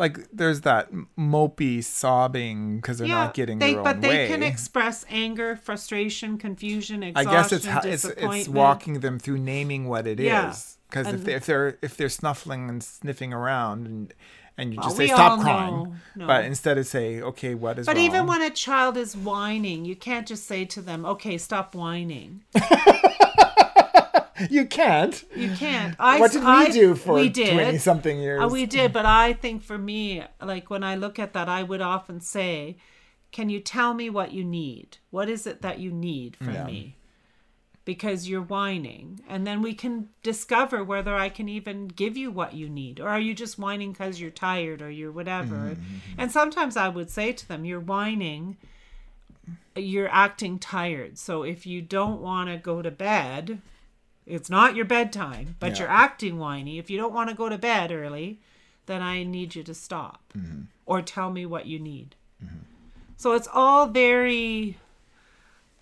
Like, 0.00 0.18
there's 0.32 0.62
that 0.62 0.88
mopey 1.18 1.84
sobbing 1.84 2.76
because 2.76 2.98
they're 2.98 3.06
not 3.06 3.34
getting 3.34 3.58
they, 3.58 3.72
their 3.72 3.80
own 3.80 3.84
but 3.84 4.00
they 4.00 4.08
way. 4.08 4.28
can 4.28 4.42
express 4.42 5.04
anger, 5.10 5.56
frustration, 5.56 6.38
confusion, 6.38 7.02
exhaustion, 7.02 7.28
I 7.28 7.32
guess 7.32 7.52
it's 7.52 7.66
how, 7.66 7.80
it's 7.84 8.04
it's 8.06 8.48
walking 8.48 9.00
them 9.00 9.18
through 9.18 9.36
naming 9.38 9.88
what 9.88 10.06
it 10.06 10.18
is. 10.18 10.24
Yeah. 10.24 10.54
Because 10.88 11.12
if 11.12 11.24
they, 11.24 11.34
if 11.34 11.44
they're 11.44 11.78
if 11.82 11.98
they're 11.98 12.08
snuffling 12.08 12.70
and 12.70 12.82
sniffing 12.82 13.34
around 13.34 13.86
and 13.86 14.14
and 14.56 14.72
you 14.72 14.78
Well, 14.80 14.88
just 14.88 14.96
say 14.96 15.06
stop 15.08 15.38
crying. 15.40 15.96
No. 16.16 16.26
but 16.26 16.46
instead 16.46 16.78
of 16.78 16.86
say 16.86 17.20
okay 17.20 17.54
what 17.54 17.78
is 17.78 17.84
But 17.84 17.96
wrong? 17.96 18.04
even 18.06 18.26
when 18.26 18.40
a 18.40 18.50
child 18.50 18.96
is 18.96 19.14
whining, 19.14 19.84
you 19.84 19.96
can't 19.96 20.26
just 20.26 20.46
say 20.46 20.64
to 20.64 20.80
them, 20.80 21.04
"Okay, 21.04 21.36
stop 21.36 21.74
whining." 21.74 22.42
you 24.50 24.64
can't. 24.66 25.24
You 25.34 25.50
can't. 25.54 25.94
I, 25.98 26.18
what 26.20 26.32
did 26.32 26.42
we 26.42 26.46
I- 26.48 26.70
do 26.70 26.94
for 26.94 27.14
we 27.14 27.28
did. 27.28 27.52
twenty 27.52 27.78
something 27.78 28.18
years? 28.20 28.42
Uh, 28.42 28.48
we 28.48 28.66
did, 28.66 28.92
but 28.92 29.06
I 29.06 29.32
think 29.32 29.62
for 29.62 29.78
me, 29.78 30.22
like 30.40 30.70
when 30.70 30.82
I 30.84 30.94
look 30.94 31.18
at 31.18 31.32
that, 31.34 31.48
I 31.48 31.62
would 31.62 31.80
often 31.80 32.20
say, 32.20 32.76
"Can 33.32 33.50
you 33.50 33.60
tell 33.60 33.94
me 33.94 34.08
what 34.10 34.32
you 34.32 34.44
need? 34.44 34.98
What 35.10 35.28
is 35.28 35.46
it 35.46 35.62
that 35.62 35.78
you 35.78 35.90
need 35.90 36.36
from 36.36 36.54
Yeah. 36.54 36.64
me?" 36.66 36.96
Because 37.84 38.28
you're 38.28 38.42
whining, 38.42 39.20
and 39.26 39.46
then 39.46 39.62
we 39.62 39.74
can 39.74 40.10
discover 40.22 40.84
whether 40.84 41.14
I 41.16 41.28
can 41.28 41.48
even 41.48 41.88
give 41.88 42.16
you 42.16 42.30
what 42.30 42.54
you 42.54 42.68
need, 42.68 43.00
or 43.00 43.08
are 43.08 43.18
you 43.18 43.34
just 43.34 43.58
whining 43.58 43.92
because 43.92 44.20
you're 44.20 44.30
tired 44.30 44.80
or 44.82 44.90
you're 44.90 45.10
whatever. 45.10 45.56
Mm-hmm. 45.56 45.82
And 46.18 46.30
sometimes 46.30 46.76
I 46.76 46.88
would 46.88 47.10
say 47.10 47.32
to 47.32 47.48
them, 47.48 47.64
"You're 47.64 47.80
whining." 47.80 48.56
You're 49.76 50.08
acting 50.08 50.58
tired. 50.58 51.16
So 51.16 51.42
if 51.44 51.64
you 51.64 51.80
don't 51.80 52.20
want 52.20 52.50
to 52.50 52.56
go 52.58 52.82
to 52.82 52.90
bed, 52.90 53.60
it's 54.30 54.48
not 54.50 54.74
your 54.76 54.84
bedtime, 54.84 55.56
but 55.60 55.72
Yeah. 55.72 55.78
you're 55.80 55.88
acting 55.90 56.38
whiny. 56.38 56.78
If 56.78 56.88
you 56.90 56.96
don't 56.98 57.12
want 57.12 57.28
to 57.30 57.36
go 57.36 57.48
to 57.48 57.58
bed 57.58 57.90
early, 57.92 58.38
then 58.86 59.02
I 59.02 59.22
need 59.24 59.54
you 59.54 59.62
to 59.64 59.74
stop 59.74 60.22
Mm-hmm. 60.36 60.62
or 60.86 61.02
tell 61.02 61.30
me 61.30 61.44
what 61.46 61.66
you 61.66 61.78
need. 61.78 62.16
So 63.16 63.32
it's 63.32 63.48
all 63.52 63.86
very 63.86 64.78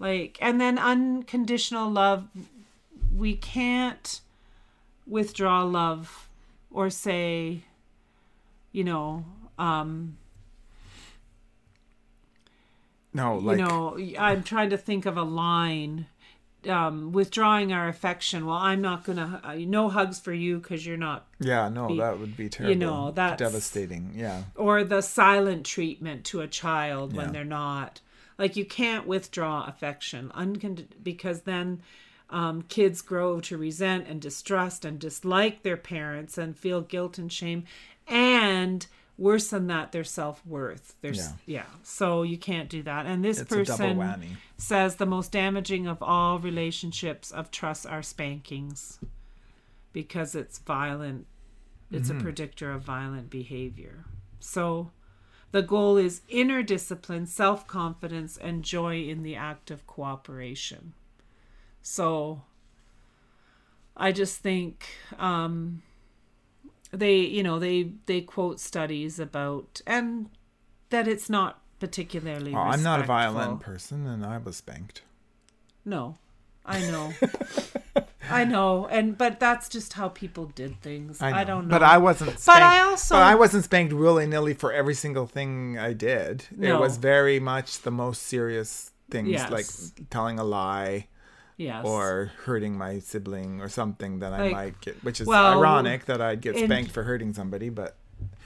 like, 0.01 0.39
and 0.41 0.61
then 0.61 0.79
unconditional 0.79 1.89
love, 1.91 2.27
we 3.17 3.35
can't, 3.37 4.21
withdraw 5.07 5.63
love 5.63 6.29
or 6.71 6.91
say, 6.91 7.63
you 8.73 8.85
know, 8.85 9.25
um, 9.59 10.17
No, 13.15 13.37
like 13.39 13.59
you 13.59 13.65
know, 13.65 13.99
I'm 14.19 14.43
trying 14.43 14.71
to 14.71 14.77
think 14.77 15.07
of 15.07 15.17
a 15.17 15.23
line. 15.23 16.07
Um, 16.69 17.13
withdrawing 17.13 17.73
our 17.73 17.89
affection. 17.89 18.45
Well, 18.47 18.57
I'm 18.57 18.83
not 18.83 19.05
gonna. 19.05 19.41
Uh, 19.43 19.55
no 19.55 19.89
hugs 19.89 20.19
for 20.21 20.33
you 20.33 20.59
because 20.59 20.85
you're 20.87 20.97
not. 20.97 21.27
yeah, 21.41 21.69
no, 21.69 21.97
that 21.97 22.19
would 22.19 22.37
be 22.37 22.49
terrible. 22.49 22.73
You 22.75 22.79
know, 22.79 23.11
that's- 23.11 23.39
devastating. 23.39 24.13
Yeah. 24.15 24.43
Or 24.55 24.85
the 24.85 25.01
silent 25.01 25.65
treatment 25.65 26.25
to 26.27 26.41
a 26.41 26.47
child 26.49 27.17
when 27.17 27.33
they're 27.33 27.45
not. 27.45 28.01
Like 28.37 28.55
you 28.57 28.65
can't 28.65 29.07
withdraw 29.07 29.65
affection 29.67 30.31
uncond- 30.35 30.95
because 31.03 31.41
then 31.43 31.81
um, 32.31 32.63
kids 32.69 33.01
grow 33.03 33.41
to 33.41 33.57
resent 33.57 34.07
and 34.07 34.21
distrust 34.21 34.85
and 34.85 34.99
dislike 34.99 35.63
their 35.63 35.77
parents 35.79 36.37
and 36.39 36.57
feel 36.57 36.81
guilt 36.83 37.17
and 37.19 37.33
shame, 37.33 37.65
and 38.07 38.87
worse 39.19 39.49
than 39.49 39.67
that, 39.67 39.93
their 39.93 40.05
self 40.05 40.45
worth. 40.47 40.95
There's 41.03 41.19
Yeah. 41.19 41.33
yeah. 41.47 41.67
So 41.83 42.23
you 42.23 42.39
can't 42.39 42.69
do 42.71 42.83
that. 42.85 43.05
And 43.05 43.23
this 43.25 43.41
It's 43.41 43.49
person 43.51 43.99
says 44.57 44.97
the 44.97 45.07
most 45.07 45.33
damaging 45.33 45.87
of 45.87 46.03
all 46.03 46.39
relationships 46.39 47.31
of 47.31 47.51
trust 47.51 47.85
are 47.87 48.03
spankings 48.03 48.99
because 49.93 50.35
it's 50.35 50.59
violent 50.59 51.27
it's 51.91 52.09
Mm-hmm. 52.11 52.19
a 52.19 52.23
predictor 52.23 52.71
of 52.73 52.83
violent 52.83 53.31
behavior 53.31 54.05
so 54.41 54.91
the 55.53 55.63
goal 55.63 55.97
is 55.97 56.21
inner 56.29 56.63
discipline 56.63 57.25
self-confidence 57.27 58.37
and 58.37 58.63
joy 58.63 59.01
in 59.03 59.23
the 59.23 59.35
act 59.35 59.71
of 59.71 59.87
cooperation 59.87 60.93
so 61.81 62.43
i 63.97 64.13
just 64.13 64.39
think 64.41 64.87
um 65.19 65.83
they 66.93 67.17
you 67.19 67.43
know 67.43 67.59
they 67.59 67.93
they 68.07 68.21
quote 68.21 68.61
studies 68.61 69.19
about 69.19 69.81
and 69.87 70.29
that 70.91 71.07
it's 71.07 71.29
not 71.29 71.61
particularly 71.81 72.55
Oh, 72.55 72.59
I'm 72.59 72.83
not 72.83 73.01
a 73.01 73.05
violent 73.05 73.61
person, 73.61 74.07
and 74.07 74.25
I 74.25 74.39
was 74.39 74.57
spanked. 74.57 75.03
No, 75.85 76.17
I 76.67 76.81
know. 76.81 77.13
I 78.31 78.45
know, 78.45 78.87
and 78.89 79.17
but 79.17 79.41
that's 79.41 79.69
just 79.69 79.95
how 79.95 80.09
people 80.09 80.47
did 80.47 80.81
things. 80.83 81.23
I, 81.23 81.31
know. 81.31 81.45
don't 81.45 81.69
know. 81.69 81.73
But 81.73 81.83
I 81.83 81.97
wasn't. 81.99 82.39
Spanked, 82.39 82.47
but 82.47 82.63
I 82.63 82.81
also- 82.81 83.15
But 83.15 83.23
I 83.23 83.35
wasn't 83.37 83.65
spanked 83.65 83.93
willy 83.95 84.27
nilly 84.27 84.53
for 84.55 84.71
every 84.73 84.95
single 84.95 85.27
thing 85.27 85.79
I 85.79 85.93
did. 85.95 86.45
It 86.61 86.75
was 86.75 86.97
very 86.99 87.41
much 87.41 87.81
the 87.83 87.91
most 87.91 88.25
serious 88.25 88.91
things, 89.11 89.31
Yes. 89.31 89.51
like 89.51 89.67
telling 90.11 90.39
a 90.39 90.45
lie 90.45 91.07
yes. 91.59 91.85
or 91.85 92.33
hurting 92.45 92.79
my 92.79 92.99
sibling 93.01 93.61
or 93.61 93.69
something 93.69 94.21
that 94.21 94.33
I 94.33 94.39
Like, 94.45 94.53
might 94.53 94.81
get. 94.81 95.05
Which 95.05 95.21
is 95.21 95.27
well, 95.27 95.59
ironic 95.59 96.07
that 96.07 96.23
I'd 96.23 96.41
get 96.41 96.57
spanked 96.57 96.91
for 96.93 97.03
hurting 97.03 97.35
somebody, 97.35 97.69
but 97.69 97.97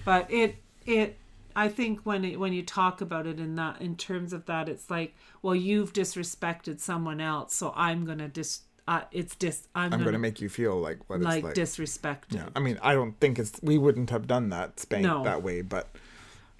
but 0.04 0.28
it 0.33 0.57
it 0.85 1.19
I 1.54 1.69
think 1.69 2.00
when 2.02 2.25
it, 2.25 2.40
when 2.40 2.52
you 2.52 2.62
talk 2.62 3.00
about 3.00 3.26
it 3.26 3.38
in 3.38 3.54
that 3.57 3.81
in 3.81 3.95
terms 3.97 4.33
of 4.33 4.47
that, 4.47 4.69
it's 4.69 4.90
like, 4.90 5.14
well, 5.42 5.54
you've 5.54 5.92
disrespected 5.92 6.81
someone 6.81 7.21
else, 7.21 7.54
so 7.54 7.73
I'm 7.76 8.04
gonna 8.04 8.28
dis. 8.28 8.62
Uh, 8.88 9.02
it's 9.12 9.37
dis. 9.37 9.69
I'm, 9.76 9.85
I'm 9.85 9.90
gonna, 9.90 10.02
going 10.02 10.12
to 10.14 10.19
make 10.19 10.40
you 10.40 10.49
feel 10.49 10.75
like 10.76 11.09
what 11.09 11.21
like, 11.21 11.37
it's 11.37 11.45
like. 11.45 11.54
disrespected. 11.54 12.35
yeah, 12.35 12.49
I 12.57 12.59
mean, 12.59 12.81
I 12.83 12.95
don't 12.95 13.16
think 13.21 13.38
it's. 13.38 13.61
We 13.62 13.78
wouldn't 13.78 14.11
have 14.11 14.26
done 14.26 14.49
that 14.49 14.81
spank 14.81 15.04
No. 15.04 15.23
that 15.23 15.40
way, 15.45 15.62
but 15.62 15.88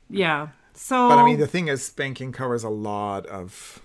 Yeah. 0.09 0.49
So. 0.75 1.09
but 1.09 1.19
I 1.19 1.25
mean, 1.25 1.41
the 1.41 1.49
thing 1.49 1.67
is, 1.67 1.85
spanking 1.85 2.31
covers 2.31 2.63
a 2.63 2.69
lot 2.69 3.27
of 3.27 3.83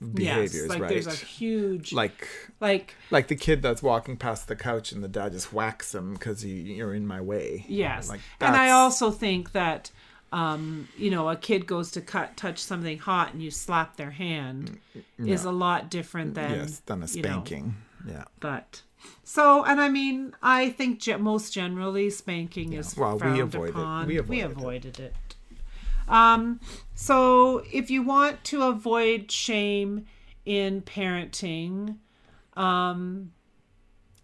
yes, 0.00 0.50
behaviors, 0.50 0.68
like 0.68 0.80
right? 0.80 0.88
there's 0.88 1.06
a 1.06 1.12
huge 1.12 1.92
like 1.92 2.28
like 2.60 2.94
like 3.10 3.28
the 3.28 3.36
kid 3.36 3.62
that's 3.62 3.82
walking 3.82 4.16
past 4.16 4.48
the 4.48 4.56
couch 4.56 4.92
and 4.92 5.02
the 5.02 5.08
dad 5.08 5.32
just 5.32 5.52
whacks 5.52 5.94
him 5.94 6.14
because 6.14 6.44
you're 6.44 6.94
in 6.94 7.06
my 7.06 7.20
way. 7.20 7.64
Yes. 7.68 8.08
Like 8.08 8.20
and 8.40 8.56
I 8.56 8.70
also 8.70 9.10
think 9.10 9.52
that 9.52 9.90
um, 10.32 10.88
you 10.96 11.10
know, 11.10 11.28
a 11.28 11.34
kid 11.36 11.66
goes 11.66 11.90
to 11.92 12.00
cut 12.00 12.36
touch 12.36 12.58
something 12.58 12.98
hot 12.98 13.32
and 13.32 13.42
you 13.42 13.50
slap 13.50 13.96
their 13.96 14.12
hand 14.12 14.78
is 15.18 15.44
a 15.44 15.50
lot 15.50 15.90
different 15.90 16.34
than 16.34 16.52
yes, 16.52 16.78
than 16.86 17.02
a 17.02 17.06
you 17.06 17.22
know, 17.22 17.28
spanking. 17.28 17.74
Yeah. 18.06 18.24
but 18.38 18.82
so, 19.24 19.64
and 19.64 19.80
I 19.80 19.88
mean, 19.88 20.34
I 20.42 20.70
think 20.70 21.00
ge- 21.00 21.18
most 21.18 21.52
generally 21.52 22.10
spanking 22.10 22.74
is 22.74 22.96
Well, 22.96 23.18
we 23.18 23.40
avoided- 23.40 23.70
upon. 23.74 24.06
we 24.06 24.16
avoided 24.18 24.44
it. 24.44 24.52
avoided 24.56 25.00
it. 25.00 25.14
Um, 26.10 26.60
so 26.94 27.62
if 27.72 27.90
you 27.90 28.02
want 28.02 28.44
to 28.44 28.62
avoid 28.64 29.30
shame 29.30 30.06
in 30.44 30.82
parenting, 30.82 31.96
um, 32.54 33.32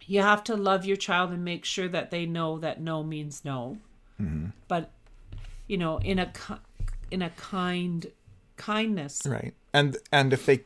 you 0.05 0.21
have 0.21 0.45
to 0.45 0.57
love 0.57 0.85
your 0.85 0.97
child 0.97 1.31
and 1.31 1.45
make 1.45 1.65
sure 1.65 1.89
that 1.89 2.11
they 2.11 2.27
know 2.27 2.59
that 2.59 2.81
no 2.81 3.03
means 3.03 3.45
no. 3.45 3.79
Mm-hmm. 4.21 4.49
But 4.69 4.91
you 5.67 5.79
know, 5.79 5.99
in 5.99 6.19
a 6.19 6.33
in 7.11 7.23
a 7.23 7.31
kind 7.31 8.07
kindness. 8.57 9.23
Right. 9.27 9.55
And 9.73 9.97
and 10.13 10.33
if 10.33 10.47
they 10.47 10.65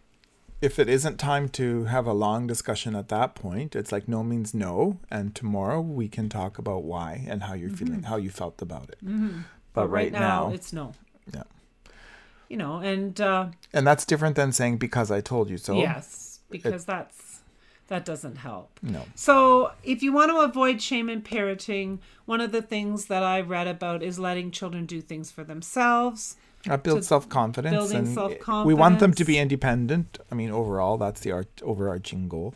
if 0.61 0.79
it 0.79 0.89
isn't 0.89 1.19
time 1.19 1.49
to 1.51 1.85
have 1.85 2.07
a 2.07 2.13
long 2.13 2.47
discussion 2.47 2.95
at 2.95 3.09
that 3.09 3.35
point, 3.35 3.75
it's 3.75 3.93
like 3.93 4.09
no 4.09 4.23
means 4.23 4.53
no, 4.53 4.99
and 5.11 5.35
tomorrow 5.35 5.81
we 5.81 6.09
can 6.09 6.29
talk 6.29 6.59
about 6.59 6.85
why 6.85 7.25
and 7.29 7.45
how 7.45 7.55
you're 7.55 7.71
feeling, 7.71 8.05
how 8.05 8.17
you 8.17 8.31
felt 8.31 8.61
about 8.61 8.91
it. 8.91 8.99
Mm-hmm. 9.05 9.41
But, 9.73 9.89
right, 9.89 10.13
now, 10.13 10.51
it's 10.51 10.73
no. 10.73 10.93
Yeah, 11.33 11.43
You 12.49 12.57
know, 12.57 12.77
and. 12.79 13.21
Uh, 13.21 13.49
and 13.73 13.87
that's 13.87 14.05
different 14.05 14.37
than 14.37 14.53
saying 14.53 14.79
because 14.79 15.11
I 15.11 15.21
told 15.21 15.51
you 15.51 15.59
so. 15.59 15.75
Yes, 15.75 16.41
because 16.51 16.85
that's 16.85 17.41
that 17.91 18.05
doesn't 18.05 18.37
help. 18.37 18.79
No. 18.83 19.05
So, 19.17 19.73
if 19.83 20.01
you 20.03 20.13
want 20.13 20.31
to 20.31 20.39
avoid 20.39 20.81
shame 20.81 21.09
in 21.11 21.23
parenting, 21.23 21.99
one 22.25 22.41
of 22.41 22.53
the 22.53 22.63
things 22.63 23.07
that 23.07 23.25
I 23.25 23.41
read 23.41 23.67
about 23.67 24.03
is 24.03 24.17
letting 24.19 24.53
children 24.53 24.87
do 24.87 25.01
things 25.01 25.33
for 25.33 25.43
themselves. 25.43 26.37
That 26.65 26.85
builds 26.85 27.09
self 27.09 27.29
confidence, 27.29 27.75
building 27.75 27.97
and 27.97 28.09
self-confidence. 28.09 28.67
we 28.67 28.75
want 28.75 29.01
them 29.01 29.13
to 29.15 29.25
be 29.25 29.39
independent. 29.39 30.19
I 30.31 30.35
mean, 30.35 30.51
overall, 30.51 30.99
that's 30.99 31.21
the 31.21 31.33
art, 31.33 31.49
overarching 31.63 32.29
goal. 32.29 32.55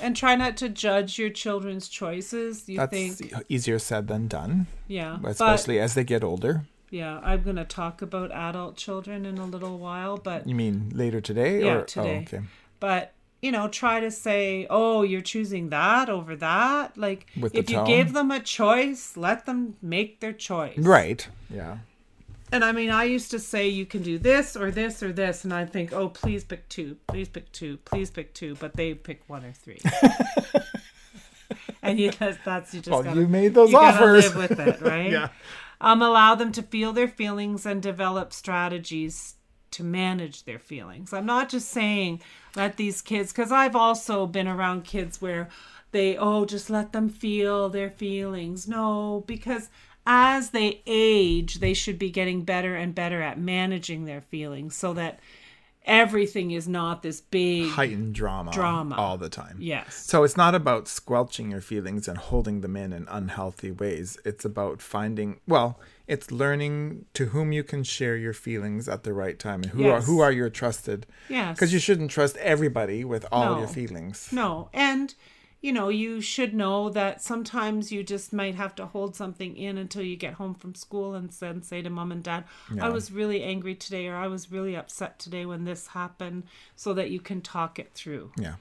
And 0.00 0.16
try 0.16 0.34
not 0.34 0.56
to 0.58 0.68
judge 0.68 1.18
your 1.18 1.30
children's 1.30 1.88
choices. 1.88 2.66
You 2.66 2.78
That's 2.78 2.90
think, 2.90 3.34
easier 3.50 3.78
said 3.78 4.08
than 4.08 4.28
done, 4.28 4.66
yeah. 4.88 5.18
especially 5.24 5.78
as 5.78 5.92
they 5.92 6.04
get 6.04 6.24
older. 6.24 6.64
Yeah, 6.90 7.20
I'm 7.22 7.42
going 7.42 7.56
to 7.56 7.64
talk 7.64 8.02
about 8.02 8.32
adult 8.32 8.76
children 8.76 9.24
in 9.24 9.38
a 9.38 9.46
little 9.46 9.78
while, 9.78 10.16
but 10.16 10.46
You 10.46 10.54
mean 10.56 10.90
later 10.94 11.20
today? 11.20 11.60
Yeah, 11.64 11.74
or? 11.74 11.78
Oh, 11.80 11.84
today. 11.84 12.16
Oh, 12.18 12.22
okay. 12.36 12.40
but 12.80 13.12
you 13.42 13.50
know 13.52 13.68
try 13.68 14.00
to 14.00 14.10
say 14.10 14.66
oh 14.68 15.00
you're 15.02 15.22
choosing 15.22 15.70
that 15.70 16.10
over 16.10 16.36
that 16.36 16.94
like 16.98 17.26
With 17.40 17.54
if 17.54 17.70
you 17.70 17.76
tone. 17.76 17.86
give 17.86 18.12
them 18.12 18.30
a 18.30 18.38
choice 18.38 19.16
let 19.16 19.46
them 19.46 19.76
make 19.80 20.20
their 20.20 20.34
choice 20.34 20.76
Right. 20.76 21.26
Yeah. 21.48 21.78
And 22.52 22.62
I 22.64 22.72
mean, 22.72 22.90
I 22.90 23.04
used 23.04 23.30
to 23.30 23.38
say 23.38 23.68
you 23.68 23.86
can 23.86 24.02
do 24.02 24.18
this 24.18 24.56
or 24.56 24.72
this 24.72 25.04
or 25.04 25.12
this, 25.12 25.44
and 25.44 25.54
I 25.54 25.64
think, 25.64 25.92
oh, 25.92 26.08
please 26.08 26.42
pick 26.42 26.68
two, 26.68 26.96
please 27.06 27.28
pick 27.28 27.50
two, 27.52 27.76
please 27.84 28.10
pick 28.10 28.34
two, 28.34 28.56
but 28.56 28.74
they 28.74 28.92
pick 28.92 29.22
one 29.28 29.44
or 29.44 29.52
three. 29.52 29.78
and 31.82 31.98
you 31.98 32.10
just 32.10 32.38
that's 32.44 32.74
you 32.74 32.80
just 32.80 32.90
Well, 32.90 33.02
gotta, 33.02 33.20
you 33.20 33.28
made 33.28 33.54
those 33.54 33.70
you 33.70 33.78
offers. 33.78 34.34
live 34.34 34.50
with 34.50 34.60
it, 34.60 34.80
right? 34.80 35.10
Yeah. 35.16 35.28
Um, 35.80 36.02
allow 36.02 36.34
them 36.34 36.52
to 36.52 36.62
feel 36.62 36.92
their 36.92 37.08
feelings 37.08 37.64
and 37.64 37.82
develop 37.82 38.32
strategies 38.32 39.36
to 39.70 39.84
manage 39.84 40.44
their 40.44 40.58
feelings. 40.58 41.12
I'm 41.12 41.26
not 41.26 41.48
just 41.48 41.68
saying 41.68 42.20
let 42.56 42.76
these 42.76 43.00
kids, 43.00 43.32
because 43.32 43.52
I've 43.52 43.76
also 43.76 44.26
been 44.26 44.48
around 44.48 44.84
kids 44.84 45.22
where 45.22 45.48
they, 45.92 46.16
oh, 46.16 46.44
just 46.44 46.70
let 46.70 46.92
them 46.92 47.08
feel 47.08 47.68
their 47.68 47.90
feelings. 47.90 48.68
No, 48.68 49.24
because 49.26 49.70
as 50.06 50.50
they 50.50 50.82
age, 50.86 51.60
they 51.60 51.74
should 51.74 51.98
be 51.98 52.10
getting 52.10 52.42
better 52.42 52.74
and 52.74 52.94
better 52.94 53.22
at 53.22 53.38
managing 53.38 54.04
their 54.04 54.20
feelings 54.20 54.74
so 54.74 54.92
that 54.94 55.20
everything 55.90 56.52
is 56.52 56.66
not 56.68 57.02
this 57.02 57.20
big. 57.20 57.68
Heightened 57.70 58.14
drama. 58.14 58.52
Drama. 58.52 58.94
All 58.96 59.18
the 59.18 59.28
time. 59.28 59.56
Yes. 59.58 59.94
So 60.06 60.22
it's 60.24 60.36
not 60.36 60.54
about 60.54 60.88
squelching 60.88 61.50
your 61.50 61.60
feelings 61.60 62.08
and 62.08 62.16
holding 62.16 62.60
them 62.62 62.76
in 62.76 62.92
in 62.92 63.06
unhealthy 63.10 63.70
ways. 63.72 64.16
It's 64.24 64.44
about 64.44 64.80
finding 64.80 65.40
well, 65.46 65.78
it's 66.06 66.30
learning 66.30 67.04
to 67.14 67.26
whom 67.26 67.52
you 67.52 67.62
can 67.64 67.82
share 67.84 68.16
your 68.16 68.32
feelings 68.32 68.88
at 68.88 69.02
the 69.02 69.12
right 69.12 69.38
time 69.38 69.62
and 69.62 69.72
who 69.72 69.82
Yes. 69.82 70.02
are 70.02 70.06
who 70.06 70.20
are 70.20 70.32
your 70.32 70.50
trusted. 70.50 71.06
Yes. 71.28 71.56
Because 71.56 71.72
you 71.72 71.78
shouldn't 71.80 72.10
trust 72.10 72.36
everybody 72.38 73.04
with 73.04 73.26
all 73.32 73.54
No. 73.54 73.58
your 73.58 73.68
feelings. 73.68 74.28
No. 74.32 74.68
And, 74.72 75.14
you 75.62 75.72
know, 75.72 75.88
you 75.90 76.20
should 76.22 76.54
know 76.54 76.88
that 76.90 77.22
sometimes 77.22 77.92
you 77.92 78.02
just 78.02 78.32
might 78.32 78.54
have 78.54 78.74
to 78.76 78.86
hold 78.86 79.14
something 79.14 79.56
in 79.56 79.76
until 79.76 80.02
you 80.02 80.16
get 80.16 80.34
home 80.34 80.54
from 80.54 80.74
school 80.74 81.14
and 81.14 81.28
then 81.30 81.62
say 81.62 81.82
to 81.82 81.90
mom 81.90 82.12
and 82.12 82.22
dad, 82.22 82.44
I 82.80 82.88
was 82.88 83.12
really 83.12 83.42
angry 83.42 83.74
today 83.74 84.06
or 84.08 84.16
I 84.16 84.26
was 84.26 84.50
really 84.50 84.74
upset 84.74 85.18
today 85.18 85.44
when 85.44 85.64
this 85.64 85.88
happened 85.88 86.44
so 86.76 86.94
that 86.94 87.10
you 87.10 87.20
can 87.20 87.42
talk 87.42 87.78
it 87.78 87.90
through. 87.94 88.32
Yeah. 88.38 88.54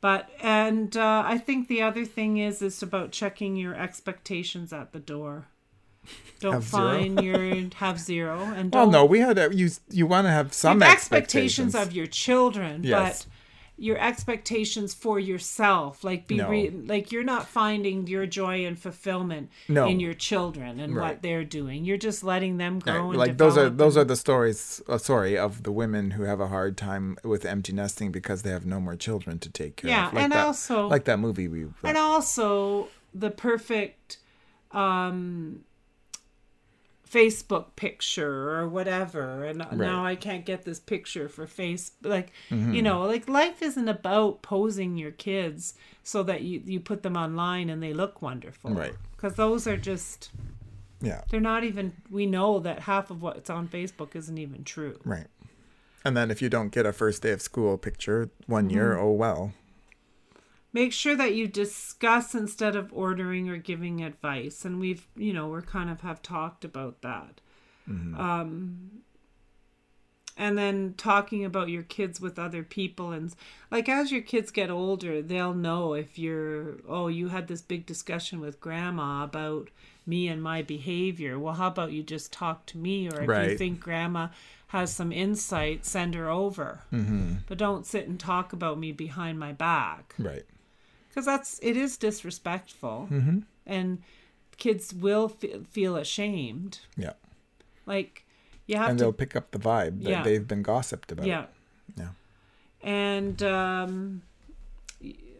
But, 0.00 0.28
and 0.40 0.96
uh, 0.96 1.22
I 1.24 1.38
think 1.38 1.68
the 1.68 1.82
other 1.82 2.04
thing 2.04 2.36
is, 2.38 2.62
is 2.62 2.82
about 2.82 3.12
checking 3.12 3.56
your 3.56 3.74
expectations 3.74 4.72
at 4.72 4.92
the 4.92 5.00
door. 5.00 5.46
Don't 6.40 6.52
Have 6.54 6.64
zero? 6.64 6.82
find 6.82 7.22
your 7.22 7.54
have 7.76 7.98
zero 7.98 8.38
and 8.40 8.72
Well, 8.72 8.84
don't 8.84 8.92
no, 8.92 9.04
we 9.04 9.18
had 9.20 9.38
a, 9.38 9.52
you. 9.52 9.70
You 9.90 10.06
want 10.06 10.26
to 10.26 10.30
have 10.30 10.52
some 10.52 10.82
expectations, 10.82 11.74
expectations 11.74 11.74
of 11.74 11.92
your 11.92 12.06
children, 12.06 12.84
Yes. 12.84 13.24
but 13.24 13.32
your 13.78 13.98
expectations 13.98 14.94
for 14.94 15.20
yourself 15.20 16.02
like 16.02 16.26
be 16.26 16.36
No. 16.38 16.48
re- 16.48 16.70
like 16.70 17.12
you're 17.12 17.22
not 17.22 17.46
finding 17.46 18.06
your 18.06 18.24
joy 18.24 18.64
and 18.64 18.78
fulfillment 18.78 19.50
No. 19.68 19.86
in 19.86 20.00
your 20.00 20.14
children 20.14 20.80
and 20.80 20.96
Right. 20.96 21.02
what 21.14 21.22
they're 21.22 21.44
doing 21.44 21.84
you're 21.84 21.98
just 21.98 22.24
letting 22.24 22.56
them 22.56 22.78
grow 22.78 23.10
and 23.10 23.18
like 23.18 23.36
those 23.36 23.58
are 23.58 23.68
those 23.68 23.96
are 23.98 24.04
the 24.04 24.16
stories 24.16 24.80
uh, 24.88 24.96
sorry 24.96 25.36
of 25.36 25.62
the 25.64 25.72
women 25.72 26.12
who 26.12 26.22
have 26.22 26.40
a 26.40 26.46
hard 26.48 26.78
time 26.78 27.18
with 27.22 27.44
empty 27.44 27.74
nesting 27.74 28.10
because 28.10 28.40
they 28.42 28.50
have 28.50 28.64
no 28.64 28.80
more 28.80 28.96
children 28.96 29.38
to 29.40 29.50
take 29.50 29.76
care 29.76 29.90
Yeah, 29.90 30.08
of 30.08 30.14
like 30.14 30.24
and 30.24 30.32
that, 30.32 30.46
also- 30.46 30.88
like 30.88 31.04
that 31.04 31.18
movie 31.18 31.46
we 31.46 31.66
and 31.84 31.98
also 31.98 32.88
the 33.14 33.30
perfect 33.30 34.16
um 34.72 35.64
Facebook 37.16 37.66
picture 37.76 38.36
or 38.56 38.68
whatever 38.68 39.44
and 39.44 39.58
now 39.72 40.04
I 40.04 40.16
can't 40.16 40.44
get 40.44 40.64
this 40.64 40.78
picture 40.78 41.28
for 41.28 41.46
face 41.46 41.92
like 42.02 42.28
Mm-hmm. 42.50 42.74
you 42.74 42.82
know 42.82 42.98
like 43.12 43.24
life 43.28 43.62
isn't 43.62 43.88
about 43.88 44.42
posing 44.42 44.96
your 45.02 45.12
kids 45.12 45.74
so 46.02 46.22
that 46.24 46.42
you 46.42 46.56
you 46.72 46.78
put 46.80 47.02
them 47.02 47.16
online 47.16 47.70
and 47.70 47.82
they 47.82 47.94
look 48.02 48.20
wonderful 48.20 48.70
Right. 48.82 48.94
cuz 49.16 49.34
those 49.34 49.66
are 49.66 49.76
just 49.92 50.30
yeah 51.00 51.22
they're 51.30 51.48
not 51.52 51.62
even 51.64 51.92
we 52.10 52.26
know 52.26 52.50
that 52.60 52.80
half 52.80 53.10
of 53.10 53.22
what's 53.22 53.50
on 53.58 53.66
Facebook 53.76 54.14
isn't 54.20 54.38
even 54.46 54.62
true 54.64 54.98
right 55.04 55.28
and 56.04 56.16
then 56.16 56.30
if 56.30 56.42
you 56.42 56.48
don't 56.56 56.70
get 56.76 56.84
a 56.86 56.92
first 56.92 57.22
day 57.22 57.32
of 57.32 57.40
school 57.40 57.78
picture 57.78 58.30
one 58.46 58.68
year 58.70 58.90
Mm-hmm. 58.94 59.04
oh 59.06 59.12
well 59.12 59.52
make 60.72 60.92
sure 60.92 61.16
that 61.16 61.34
you 61.34 61.46
discuss 61.46 62.34
instead 62.34 62.76
of 62.76 62.92
ordering 62.92 63.48
or 63.48 63.56
giving 63.56 64.02
advice. 64.02 64.64
And 64.64 64.78
we've 64.78 65.06
you 65.16 65.32
know 65.32 65.48
we're 65.48 65.62
kind 65.62 65.90
of 65.90 66.02
have 66.02 66.22
talked 66.22 66.64
about 66.64 67.02
that. 67.02 67.40
Um 68.18 69.02
and 70.38 70.58
then 70.58 70.92
talking 70.98 71.46
about 71.46 71.70
your 71.70 71.82
kids 71.82 72.20
with 72.20 72.38
other 72.38 72.62
people 72.62 73.10
and 73.10 73.34
like 73.70 73.88
as 73.88 74.12
your 74.12 74.20
kids 74.20 74.50
get 74.50 74.68
older 74.68 75.22
they'll 75.22 75.54
know 75.54 75.94
if 75.94 76.18
you're 76.18 76.76
oh 76.86 77.08
you 77.08 77.28
had 77.28 77.48
this 77.48 77.62
big 77.62 77.86
discussion 77.86 78.38
with 78.38 78.60
grandma 78.60 79.24
about 79.24 79.70
me 80.08 80.28
and 80.28 80.40
my 80.42 80.62
behavior. 80.62 81.38
Well 81.38 81.54
how 81.54 81.68
about 81.68 81.92
you 81.92 82.02
just 82.02 82.32
talk 82.32 82.66
to 82.66 82.78
me? 82.78 83.08
Or 83.08 83.22
if 83.22 83.50
you 83.50 83.56
think 83.56 83.80
grandma 83.80 84.28
has 84.68 84.92
some 84.92 85.12
insight 85.12 85.86
send 85.86 86.14
her 86.14 86.28
over. 86.28 86.82
Mm-hmm. 86.92 87.34
but 87.48 87.56
don't 87.56 87.86
sit 87.86 88.08
and 88.08 88.20
talk 88.20 88.52
about 88.52 88.78
me 88.78 88.92
behind 88.92 89.38
my 89.38 89.52
back. 89.52 90.14
Right 90.18 90.44
because 91.16 91.24
that's 91.24 91.58
it 91.62 91.78
is 91.78 91.96
disrespectful. 91.96 93.08
Mm-hmm. 93.10 93.38
and 93.66 94.02
kids 94.58 94.92
will 94.92 95.28
fe- 95.28 95.60
feel 95.70 95.96
ashamed. 95.96 96.80
Yeah. 96.94 97.14
Like 97.86 98.26
you 98.66 98.76
have 98.76 98.86
to 98.86 98.90
and 98.90 98.98
to 98.98 99.04
they'll 99.04 99.12
pick 99.14 99.34
up 99.34 99.50
the 99.50 99.58
vibe 99.58 100.02
that 100.02 100.10
Yeah. 100.10 100.22
they've 100.22 100.46
been 100.46 100.62
gossiped 100.62 101.10
about. 101.10 101.26
Yeah. 101.26 101.46
Yeah. 101.96 102.10
And 102.82 103.42
um 103.42 104.22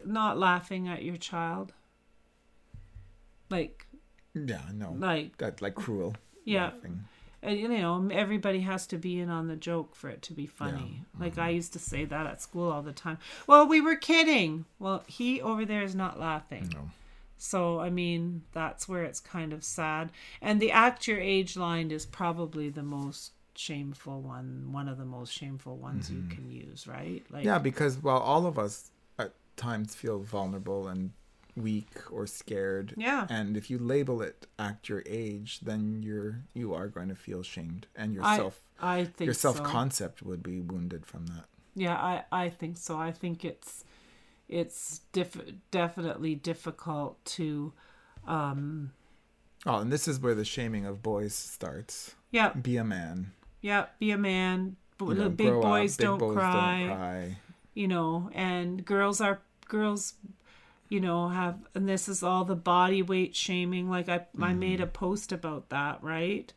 not 0.03 0.39
laughing 0.39 0.87
at 0.87 1.03
your 1.03 1.17
child. 1.17 1.73
Like 3.51 3.85
yeah 4.33 4.61
no 4.73 4.95
like 4.97 5.37
that 5.37 5.61
like 5.61 5.75
cruel 5.75 6.15
yeah. 6.43 6.71
laughing. 6.71 7.03
And, 7.41 7.59
you 7.59 7.67
know 7.67 8.07
everybody 8.11 8.61
has 8.61 8.87
to 8.87 8.97
be 8.97 9.19
in 9.19 9.29
on 9.29 9.47
the 9.47 9.55
joke 9.55 9.95
for 9.95 10.09
it 10.09 10.21
to 10.23 10.33
be 10.33 10.45
funny 10.45 11.03
like 11.19 11.33
Mm-hmm. 11.33 11.41
i 11.41 11.49
used 11.49 11.73
to 11.73 11.79
say 11.79 12.05
that 12.05 12.25
at 12.27 12.41
school 12.41 12.71
all 12.71 12.81
the 12.81 12.91
time 12.91 13.17
well 13.47 13.67
we 13.67 13.79
were 13.81 13.95
kidding 13.95 14.65
well 14.79 15.03
he 15.07 15.41
over 15.41 15.65
there 15.65 15.83
is 15.83 15.95
not 15.95 16.19
laughing 16.19 16.69
no 16.73 16.89
So, 17.39 17.79
I 17.79 17.91
mean, 17.91 18.41
that's 18.51 18.89
where 18.89 19.03
it's 19.03 19.19
kind 19.19 19.53
of 19.53 19.63
sad. 19.63 20.09
And 20.41 20.59
the 20.59 20.71
act 20.71 21.07
your 21.07 21.19
age 21.19 21.55
line 21.55 21.91
is 21.91 22.03
probably 22.03 22.69
the 22.71 22.81
most 22.81 23.33
shameful 23.53 24.21
one, 24.21 24.69
one 24.71 24.87
of 24.89 24.97
the 24.97 25.05
most 25.05 25.31
shameful 25.33 25.77
ones 25.77 26.09
you 26.09 26.23
can 26.29 26.49
use, 26.49 26.87
right? 26.87 27.23
Like, 27.29 27.45
Mm-hmm. 27.45 27.45
Yeah, 27.45 27.59
because 27.59 28.01
well, 28.01 28.17
all 28.17 28.47
of 28.47 28.57
us 28.57 28.89
at 29.19 29.33
times 29.55 29.93
feel 29.93 30.19
vulnerable 30.19 30.87
and 30.87 31.11
weak 31.57 31.89
or 32.11 32.27
scared. 32.27 32.93
Yeah. 32.95 33.27
And 33.29 33.57
if 33.57 33.69
you 33.69 33.77
label 33.79 34.21
it 34.21 34.47
act 34.59 34.87
your 34.87 35.03
age, 35.07 35.59
then 35.61 36.01
you're 36.03 36.43
you 36.53 36.73
are 36.73 36.87
going 36.87 37.09
to 37.09 37.15
feel 37.15 37.43
shamed, 37.43 37.87
and 37.95 38.13
yourself 38.13 38.61
I, 38.79 38.97
I 38.99 39.05
think 39.05 39.25
your 39.25 39.33
self 39.33 39.61
concept 39.63 40.21
would 40.23 40.43
be 40.43 40.61
wounded 40.61 41.05
from 41.05 41.25
that. 41.27 41.45
Yeah, 41.75 41.95
I, 41.95 42.23
I 42.31 42.49
think 42.49 42.77
so. 42.77 42.97
I 42.97 43.11
think 43.11 43.43
it's 43.43 43.83
it's 44.49 45.01
diff- 45.11 45.51
definitely 45.71 46.35
difficult 46.35 47.23
to, 47.25 47.73
um, 48.25 48.91
Oh, 49.65 49.77
and 49.79 49.91
this 49.91 50.07
is 50.07 50.19
where 50.19 50.33
the 50.35 50.45
shaming 50.45 50.85
of 50.85 51.03
boys 51.03 51.33
starts. 51.35 52.15
yeah, 52.31 52.53
Be 52.53 52.77
a 52.77 52.83
man. 52.83 53.33
yeah, 53.61 53.87
be 53.99 54.11
a 54.11 54.17
man. 54.17 54.77
You 55.01 55.13
know, 55.13 55.29
big 55.29 55.47
grow 55.47 55.57
up. 55.59 55.63
boys, 55.63 55.97
Big 55.97 56.05
don't, 56.05 56.17
boys 56.19 56.35
cry. 56.37 56.79
don't 56.87 56.97
cry. 56.97 57.37
you 57.75 57.87
know 57.87 58.31
and 58.33 58.83
girls 58.85 59.21
are 59.21 59.39
girls 59.67 60.13
you 60.89 60.99
know 60.99 61.27
have 61.29 61.57
and 61.75 61.87
this 61.87 62.07
is 62.07 62.23
all 62.23 62.45
the 62.45 62.55
body 62.55 63.01
weight 63.01 63.35
shaming 63.35 63.89
like 63.89 64.07
i 64.09 64.15
i 64.15 64.19
Mm-hmm. 64.19 64.59
made 64.59 64.81
a 64.81 64.87
post 64.87 65.31
about 65.31 65.69
that 65.69 66.01
right 66.03 66.53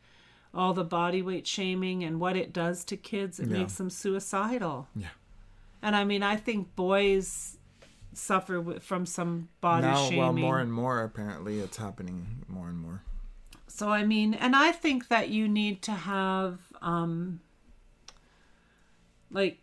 all 0.53 0.73
the 0.73 0.83
body 0.83 1.21
weight 1.21 1.45
shaming 1.47 2.03
and 2.03 2.19
what 2.19 2.35
it 2.37 2.51
does 2.53 2.83
to 2.85 2.97
kids 2.97 3.39
it 3.39 3.47
Yeah. 3.49 3.59
makes 3.59 3.75
them 3.75 3.89
suicidal 3.89 4.87
Yeah. 4.95 5.07
and 5.81 5.95
i 5.95 6.03
mean 6.03 6.23
i 6.23 6.35
think 6.35 6.75
boys 6.75 7.57
suffer 8.13 8.79
from 8.81 9.05
some 9.05 9.47
body 9.61 9.87
now, 9.87 10.03
shaming 10.05 10.19
well, 10.19 10.33
more 10.33 10.59
and 10.59 10.73
more 10.73 11.01
apparently, 11.03 11.59
it's 11.59 11.77
happening 11.77 12.43
more 12.49 12.67
and 12.67 12.77
more. 12.77 13.01
So 13.67 13.87
I 13.87 14.03
mean, 14.03 14.33
and 14.33 14.53
I 14.53 14.73
think 14.73 15.07
that 15.07 15.29
you 15.29 15.47
need 15.47 15.81
to 15.83 15.93
have 15.93 16.59
um 16.81 17.39
like 19.31 19.59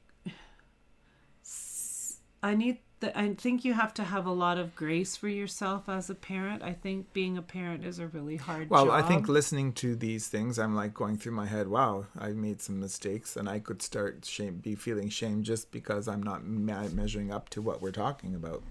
i 2.43 2.55
need 2.55 2.79
that 3.01 3.17
I 3.17 3.35
think 3.35 3.65
you 3.65 3.75
have 3.75 3.95
to 3.95 4.05
have 4.05 4.27
a 4.27 4.33
lot 4.33 4.59
of 4.59 4.75
grace 4.75 5.17
for 5.17 5.29
yourself 5.29 5.89
as 5.89 6.11
a 6.11 6.15
parent. 6.15 6.63
I 6.63 6.73
think 6.73 7.13
being 7.13 7.39
a 7.39 7.43
parent 7.43 7.85
is 7.85 7.99
a 7.99 8.07
really 8.07 8.37
hard 8.37 8.71
Well, 8.71 8.87
job. 8.87 8.95
I 8.95 9.03
think 9.03 9.29
listening 9.29 9.73
to 9.75 9.95
these 9.95 10.29
things, 10.29 10.59
I'm 10.59 10.75
like 10.75 10.95
going 10.95 11.17
through 11.17 11.33
my 11.33 11.47
head. 11.47 11.69
Wow, 11.69 12.07
I 12.19 12.31
made 12.31 12.61
some 12.61 12.81
mistakes, 12.81 13.37
and 13.37 13.49
I 13.49 13.61
could 13.61 13.83
start 13.83 14.25
shame, 14.25 14.57
be 14.57 14.75
feeling 14.75 15.09
shame 15.09 15.43
just 15.43 15.71
because 15.71 16.09
I'm 16.09 16.23
not 16.23 16.45
me- 16.47 16.89
measuring 16.93 17.33
up 17.33 17.49
to 17.51 17.63
what 17.63 17.81
we're 17.81 17.93
talking 17.93 18.35
about, 18.35 18.63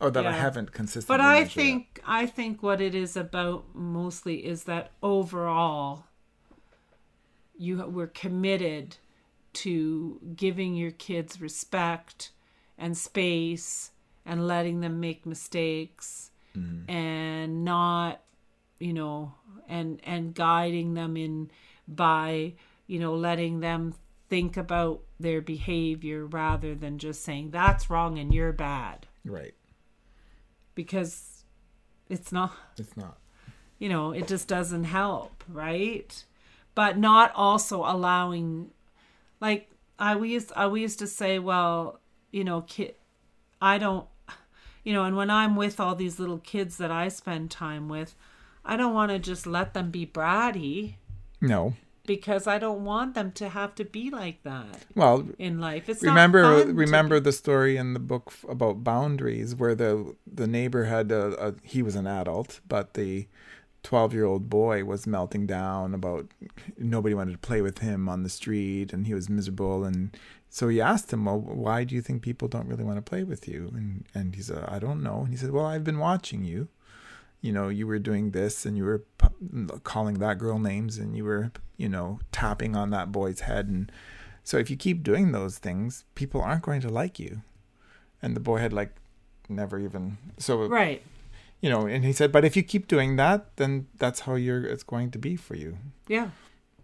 or 0.00 0.10
that 0.10 0.26
I 0.26 0.32
haven't 0.32 0.72
consistently. 0.72 1.18
But 1.18 1.20
I 1.24 1.40
measured 1.40 1.48
up. 1.48 1.54
think 1.54 2.00
I 2.06 2.26
think 2.26 2.62
what 2.62 2.80
it 2.80 2.94
is 2.94 3.16
about 3.16 3.64
mostly 3.74 4.46
is 4.46 4.64
that 4.64 4.90
overall 5.02 6.04
you 7.58 7.76
were 7.86 8.06
committed 8.06 8.96
to 9.54 10.20
giving 10.36 10.74
your 10.74 10.90
kids 10.90 11.40
respect 11.40 12.30
and 12.78 12.96
space 12.96 13.90
and 14.24 14.46
letting 14.46 14.80
them 14.80 15.00
make 15.00 15.24
mistakes 15.26 16.30
mm-hmm. 16.56 16.90
and 16.90 17.64
not 17.64 18.20
you 18.78 18.92
know 18.92 19.32
and 19.68 20.00
and 20.04 20.34
guiding 20.34 20.94
them 20.94 21.16
in 21.16 21.50
by 21.88 22.52
you 22.86 22.98
know 22.98 23.14
letting 23.14 23.60
them 23.60 23.94
think 24.28 24.56
about 24.56 25.00
their 25.20 25.40
behavior 25.40 26.26
rather 26.26 26.74
than 26.74 26.98
just 26.98 27.22
saying 27.22 27.50
that's 27.50 27.88
wrong 27.88 28.18
and 28.18 28.34
you're 28.34 28.52
bad 28.52 29.06
right. 29.24 29.54
because 30.74 31.44
it's 32.08 32.32
not 32.32 32.52
It's 32.76 32.96
not. 32.96 33.18
you 33.78 33.88
know 33.88 34.10
it 34.12 34.26
just 34.28 34.48
doesn't 34.48 34.84
help 34.84 35.44
right 35.48 36.24
but 36.74 36.98
not 36.98 37.32
also 37.34 37.80
allowing 37.84 38.70
like 39.40 39.70
i 39.98 40.14
we 40.16 40.30
used 40.32 40.52
i 40.56 40.66
we 40.66 40.80
used 40.82 40.98
to 40.98 41.06
say 41.06 41.38
well 41.38 42.00
you 42.36 42.44
know 42.44 42.60
kid 42.62 42.94
i 43.62 43.78
don't 43.78 44.06
you 44.84 44.92
know 44.92 45.04
and 45.04 45.16
when 45.16 45.30
i'm 45.30 45.56
with 45.56 45.80
all 45.80 45.94
these 45.94 46.18
little 46.20 46.38
kids 46.38 46.76
that 46.76 46.90
i 46.90 47.08
spend 47.08 47.50
time 47.50 47.88
with 47.88 48.14
i 48.64 48.76
don't 48.76 48.94
want 48.94 49.10
to 49.10 49.18
just 49.18 49.46
let 49.46 49.72
them 49.74 49.90
be 49.90 50.04
bratty 50.06 50.94
No. 51.40 51.74
because 52.06 52.46
i 52.46 52.58
don't 52.58 52.84
want 52.84 53.14
them 53.14 53.32
to 53.40 53.48
have 53.48 53.74
to 53.76 53.84
be 53.84 54.10
like 54.10 54.42
that 54.42 54.84
Well, 54.94 55.26
in 55.38 55.60
life 55.60 55.88
it's 55.88 56.02
remember 56.02 56.42
remember 56.66 57.18
the 57.20 57.32
story 57.32 57.76
in 57.78 57.94
the 57.94 58.00
book 58.12 58.32
about 58.56 58.84
boundaries 58.84 59.54
where 59.54 59.74
the 59.74 60.14
the 60.40 60.46
neighbor 60.46 60.84
had 60.84 61.10
a, 61.10 61.24
a 61.48 61.54
he 61.62 61.80
was 61.82 61.96
an 61.96 62.06
adult 62.06 62.60
but 62.68 62.94
the 62.94 63.26
12 63.82 64.12
year 64.14 64.24
old 64.24 64.50
boy 64.50 64.84
was 64.84 65.06
melting 65.06 65.46
down 65.46 65.94
about 65.94 66.26
nobody 66.76 67.14
wanted 67.14 67.32
to 67.32 67.38
play 67.38 67.62
with 67.62 67.78
him 67.78 68.08
on 68.08 68.24
the 68.24 68.28
street 68.28 68.92
and 68.92 69.06
he 69.06 69.14
was 69.14 69.30
miserable 69.30 69.84
and 69.84 70.10
so 70.56 70.68
he 70.68 70.80
asked 70.80 71.12
him 71.12 71.26
well 71.26 71.38
why 71.38 71.84
do 71.84 71.94
you 71.94 72.00
think 72.00 72.22
people 72.22 72.48
don't 72.48 72.66
really 72.66 72.82
want 72.82 72.96
to 72.96 73.02
play 73.02 73.24
with 73.24 73.46
you? 73.46 73.70
And 73.74 74.06
and 74.14 74.34
he 74.34 74.40
said 74.40 74.64
i 74.68 74.78
don't 74.78 75.02
know. 75.02 75.18
And 75.24 75.28
he 75.28 75.36
said 75.36 75.50
well 75.50 75.66
i've 75.66 75.84
been 75.84 75.98
watching 75.98 76.44
you. 76.44 76.68
You 77.42 77.52
know 77.52 77.68
you 77.68 77.86
were 77.86 77.98
doing 77.98 78.30
this 78.30 78.64
and 78.64 78.74
you 78.74 78.84
were 78.84 79.04
p- 79.18 79.78
calling 79.84 80.14
that 80.18 80.38
girl 80.38 80.58
names 80.58 80.96
and 80.96 81.14
you 81.14 81.24
were 81.24 81.52
you 81.76 81.90
know 81.90 82.20
tapping 82.32 82.74
on 82.74 82.88
that 82.88 83.12
boy's 83.12 83.40
head. 83.40 83.68
And 83.68 83.92
so 84.44 84.56
if 84.56 84.70
you 84.70 84.78
keep 84.78 85.02
doing 85.02 85.32
those 85.32 85.58
things, 85.58 86.06
people 86.14 86.40
aren't 86.40 86.62
going 86.62 86.80
to 86.80 86.88
like 86.88 87.18
you. 87.18 87.42
And 88.22 88.34
the 88.34 88.40
boy 88.40 88.56
had 88.56 88.72
like 88.72 88.92
never 89.50 89.78
even 89.78 90.16
so 90.38 90.66
right. 90.68 91.02
you 91.60 91.68
know, 91.68 91.86
and 91.86 92.02
he 92.02 92.14
said, 92.14 92.32
but 92.32 92.46
if 92.46 92.56
you 92.56 92.62
keep 92.62 92.88
doing 92.88 93.16
that, 93.16 93.54
then 93.56 93.88
that's 93.98 94.20
how 94.20 94.36
you're 94.36 94.64
it's 94.64 94.84
going 94.84 95.10
to 95.10 95.18
be 95.18 95.36
for 95.36 95.54
you. 95.54 95.76
yeah. 96.08 96.30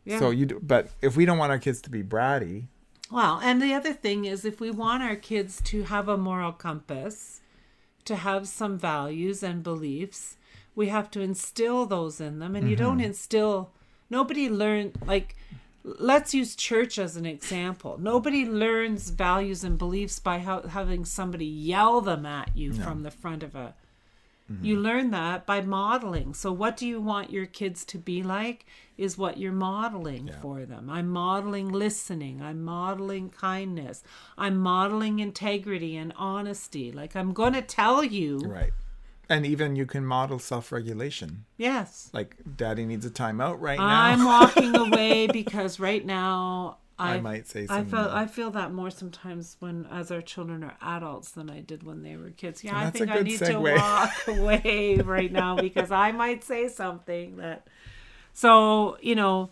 Yeah. 0.04 0.18
So 0.18 0.30
you 0.30 0.46
do, 0.46 0.60
but 0.60 0.90
if 1.00 1.16
we 1.16 1.24
don't 1.24 1.38
want 1.38 1.52
our 1.52 1.60
kids 1.60 1.80
to 1.82 1.90
be 1.90 2.02
bratty 2.02 2.66
Well, 3.12 3.40
and 3.42 3.60
the 3.60 3.74
other 3.74 3.92
thing 3.92 4.24
is 4.24 4.46
if 4.46 4.58
we 4.58 4.70
want 4.70 5.02
our 5.02 5.16
kids 5.16 5.60
to 5.64 5.82
have 5.82 6.08
a 6.08 6.16
moral 6.16 6.50
compass, 6.50 7.42
to 8.06 8.16
have 8.16 8.48
some 8.48 8.78
values 8.78 9.42
and 9.42 9.62
beliefs, 9.62 10.38
we 10.74 10.88
have 10.88 11.10
to 11.10 11.20
instill 11.20 11.84
those 11.84 12.22
in 12.22 12.38
them. 12.38 12.56
And 12.56 12.70
you 12.70 12.74
don't 12.74 12.96
mm-hmm. 12.96 13.08
instill, 13.08 13.70
nobody 14.08 14.48
learn, 14.48 14.92
like, 15.04 15.36
let's 15.84 16.32
use 16.32 16.56
church 16.56 16.98
as 16.98 17.18
an 17.18 17.26
example. 17.26 17.98
Nobody 18.00 18.46
learns 18.46 19.10
values 19.10 19.62
and 19.62 19.76
beliefs 19.76 20.18
by 20.18 20.38
how, 20.38 20.62
having 20.62 21.04
somebody 21.04 21.44
yell 21.44 22.00
them 22.00 22.24
at 22.24 22.56
you 22.56 22.72
from 22.72 23.02
the 23.02 23.10
front 23.10 23.42
of 23.42 23.54
a. 23.54 23.74
Mm-hmm. 24.52 24.64
You 24.64 24.76
learn 24.80 25.10
that 25.12 25.46
by 25.46 25.60
modeling. 25.62 26.34
So, 26.34 26.52
what 26.52 26.76
do 26.76 26.86
you 26.86 27.00
want 27.00 27.30
your 27.30 27.46
kids 27.46 27.84
to 27.86 27.98
be 27.98 28.22
like? 28.22 28.66
Is 28.98 29.16
what 29.18 29.38
you're 29.38 29.52
modeling 29.52 30.30
for 30.42 30.64
them. 30.66 30.88
I'm 30.90 31.08
modeling 31.08 31.70
listening. 31.70 32.42
I'm 32.42 32.62
modeling 32.62 33.30
kindness. 33.30 34.02
I'm 34.36 34.58
modeling 34.58 35.18
integrity 35.18 35.96
and 35.96 36.12
honesty. 36.16 36.92
Like, 36.92 37.16
I'm 37.16 37.32
going 37.32 37.54
to 37.54 37.62
tell 37.62 38.04
you, 38.04 38.38
Right. 38.38 38.72
And 39.28 39.46
even 39.46 39.76
you 39.76 39.86
can 39.86 40.04
model 40.04 40.38
self-regulation. 40.38 41.46
yes, 41.56 42.10
Like, 42.12 42.36
Daddy 42.56 42.84
needs 42.84 43.06
a 43.06 43.10
timeout 43.10 43.56
right 43.60 43.78
now. 43.78 43.86
I'm 43.86 44.24
walking 44.24 44.76
away 44.86 45.26
because 45.26 45.80
right 45.80 46.04
now 46.04 46.78
I 47.02 47.14
I 47.14 47.20
might 47.20 47.46
say 47.48 47.66
I 47.68 47.84
feel 47.84 48.08
I 48.10 48.26
feel 48.26 48.50
that 48.52 48.72
more 48.72 48.90
sometimes 48.90 49.56
when 49.60 49.86
as 49.90 50.10
our 50.10 50.22
children 50.22 50.62
are 50.62 50.76
adults 50.80 51.32
than 51.32 51.50
I 51.50 51.60
did 51.60 51.82
when 51.82 52.02
they 52.02 52.16
were 52.16 52.30
kids. 52.30 52.62
Yeah, 52.62 52.78
I 52.78 52.90
think 52.90 53.10
I 53.10 53.20
need 53.20 53.38
to 53.38 53.58
walk 53.58 54.12
away 54.28 54.96
right 54.96 55.32
now 55.32 55.56
because 55.56 55.90
I 55.90 56.12
might 56.12 56.44
say 56.44 56.68
something 56.68 57.36
that 57.36 57.66
so, 58.32 58.96
you 59.00 59.14
know, 59.14 59.50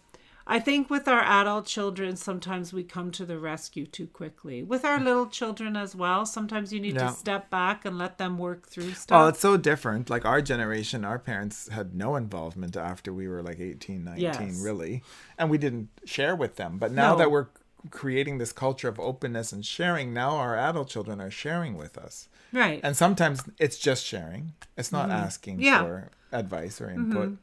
I 0.50 0.58
think 0.58 0.90
with 0.90 1.06
our 1.06 1.20
adult 1.20 1.66
children 1.66 2.16
sometimes 2.16 2.72
we 2.72 2.82
come 2.82 3.10
to 3.12 3.24
the 3.24 3.38
rescue 3.38 3.86
too 3.86 4.08
quickly. 4.08 4.62
With 4.62 4.84
our 4.84 4.98
little 4.98 5.26
children 5.26 5.76
as 5.76 5.94
well, 5.94 6.26
sometimes 6.26 6.72
you 6.72 6.80
need 6.80 6.94
Yeah. 6.96 7.08
to 7.08 7.12
step 7.14 7.50
back 7.50 7.84
and 7.84 7.96
let 7.96 8.18
them 8.18 8.36
work 8.36 8.68
through 8.68 8.92
stuff. 8.94 9.16
Well, 9.16 9.28
it's 9.28 9.40
so 9.40 9.56
different. 9.56 10.10
Like 10.10 10.24
our 10.24 10.42
generation, 10.42 11.04
our 11.04 11.18
parents 11.18 11.68
had 11.68 11.94
no 11.94 12.16
involvement 12.16 12.76
after 12.76 13.12
we 13.12 13.28
were 13.28 13.42
like 13.42 13.60
18, 13.60 14.02
19, 14.04 14.22
Yes. 14.22 14.60
really. 14.60 15.02
And 15.38 15.48
we 15.50 15.56
didn't 15.58 15.88
share 16.04 16.34
with 16.34 16.56
them. 16.56 16.78
But 16.78 16.90
now 16.92 17.12
No. 17.12 17.18
that 17.18 17.30
we're 17.30 17.46
creating 17.90 18.38
this 18.38 18.52
culture 18.52 18.88
of 18.88 18.98
openness 19.00 19.52
and 19.52 19.64
sharing, 19.64 20.12
now 20.12 20.36
our 20.36 20.56
adult 20.56 20.88
children 20.88 21.20
are 21.20 21.30
sharing 21.30 21.76
with 21.76 21.96
us. 21.96 22.28
right. 22.52 22.80
And 22.82 22.96
sometimes 22.96 23.44
it's 23.58 23.78
just 23.78 24.04
sharing, 24.04 24.54
it's 24.76 24.90
not 24.90 25.08
asking 25.10 25.54
Mm-hmm. 25.58 25.62
Yeah. 25.64 25.78
Mm-hmm. 25.78 25.86
for 25.86 26.10
advice 26.32 26.80
or 26.80 26.90
input. 26.90 27.38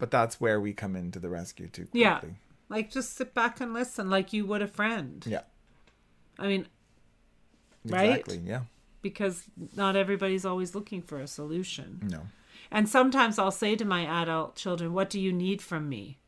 But 0.00 0.10
that's 0.10 0.40
where 0.40 0.60
we 0.60 0.72
come 0.72 0.96
into 0.96 1.18
the 1.20 1.28
rescue 1.28 1.68
too 1.68 1.82
quickly. 1.82 2.00
Yeah. 2.00 2.20
like 2.68 2.90
just 2.90 3.16
sit 3.16 3.34
back 3.34 3.60
and 3.60 3.72
listen 3.72 4.10
like 4.10 4.32
you 4.32 4.44
would 4.46 4.62
a 4.62 4.66
friend. 4.66 5.24
Yeah. 5.28 5.42
I 6.38 6.46
mean, 6.48 6.66
Right? 7.84 8.10
Exactly. 8.20 8.38
Yeah. 8.44 8.62
because 9.02 9.44
not 9.76 9.94
everybody's 9.96 10.44
always 10.44 10.74
looking 10.74 11.00
for 11.02 11.18
a 11.20 11.26
solution. 11.26 12.00
No. 12.10 12.22
And 12.70 12.88
sometimes 12.88 13.38
I'll 13.38 13.50
say 13.50 13.74
to 13.76 13.84
my 13.84 14.04
adult 14.22 14.54
children, 14.56 14.92
What 14.92 15.10
do 15.10 15.18
you 15.20 15.32
need 15.32 15.60
from 15.62 15.88
me? 15.88 16.18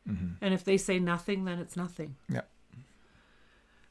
And 0.41 0.53
if 0.53 0.63
they 0.65 0.77
say 0.77 0.99
nothing, 0.99 1.45
then 1.45 1.59
it's 1.59 1.77
nothing. 1.77 2.15
Yeah. 2.29 2.41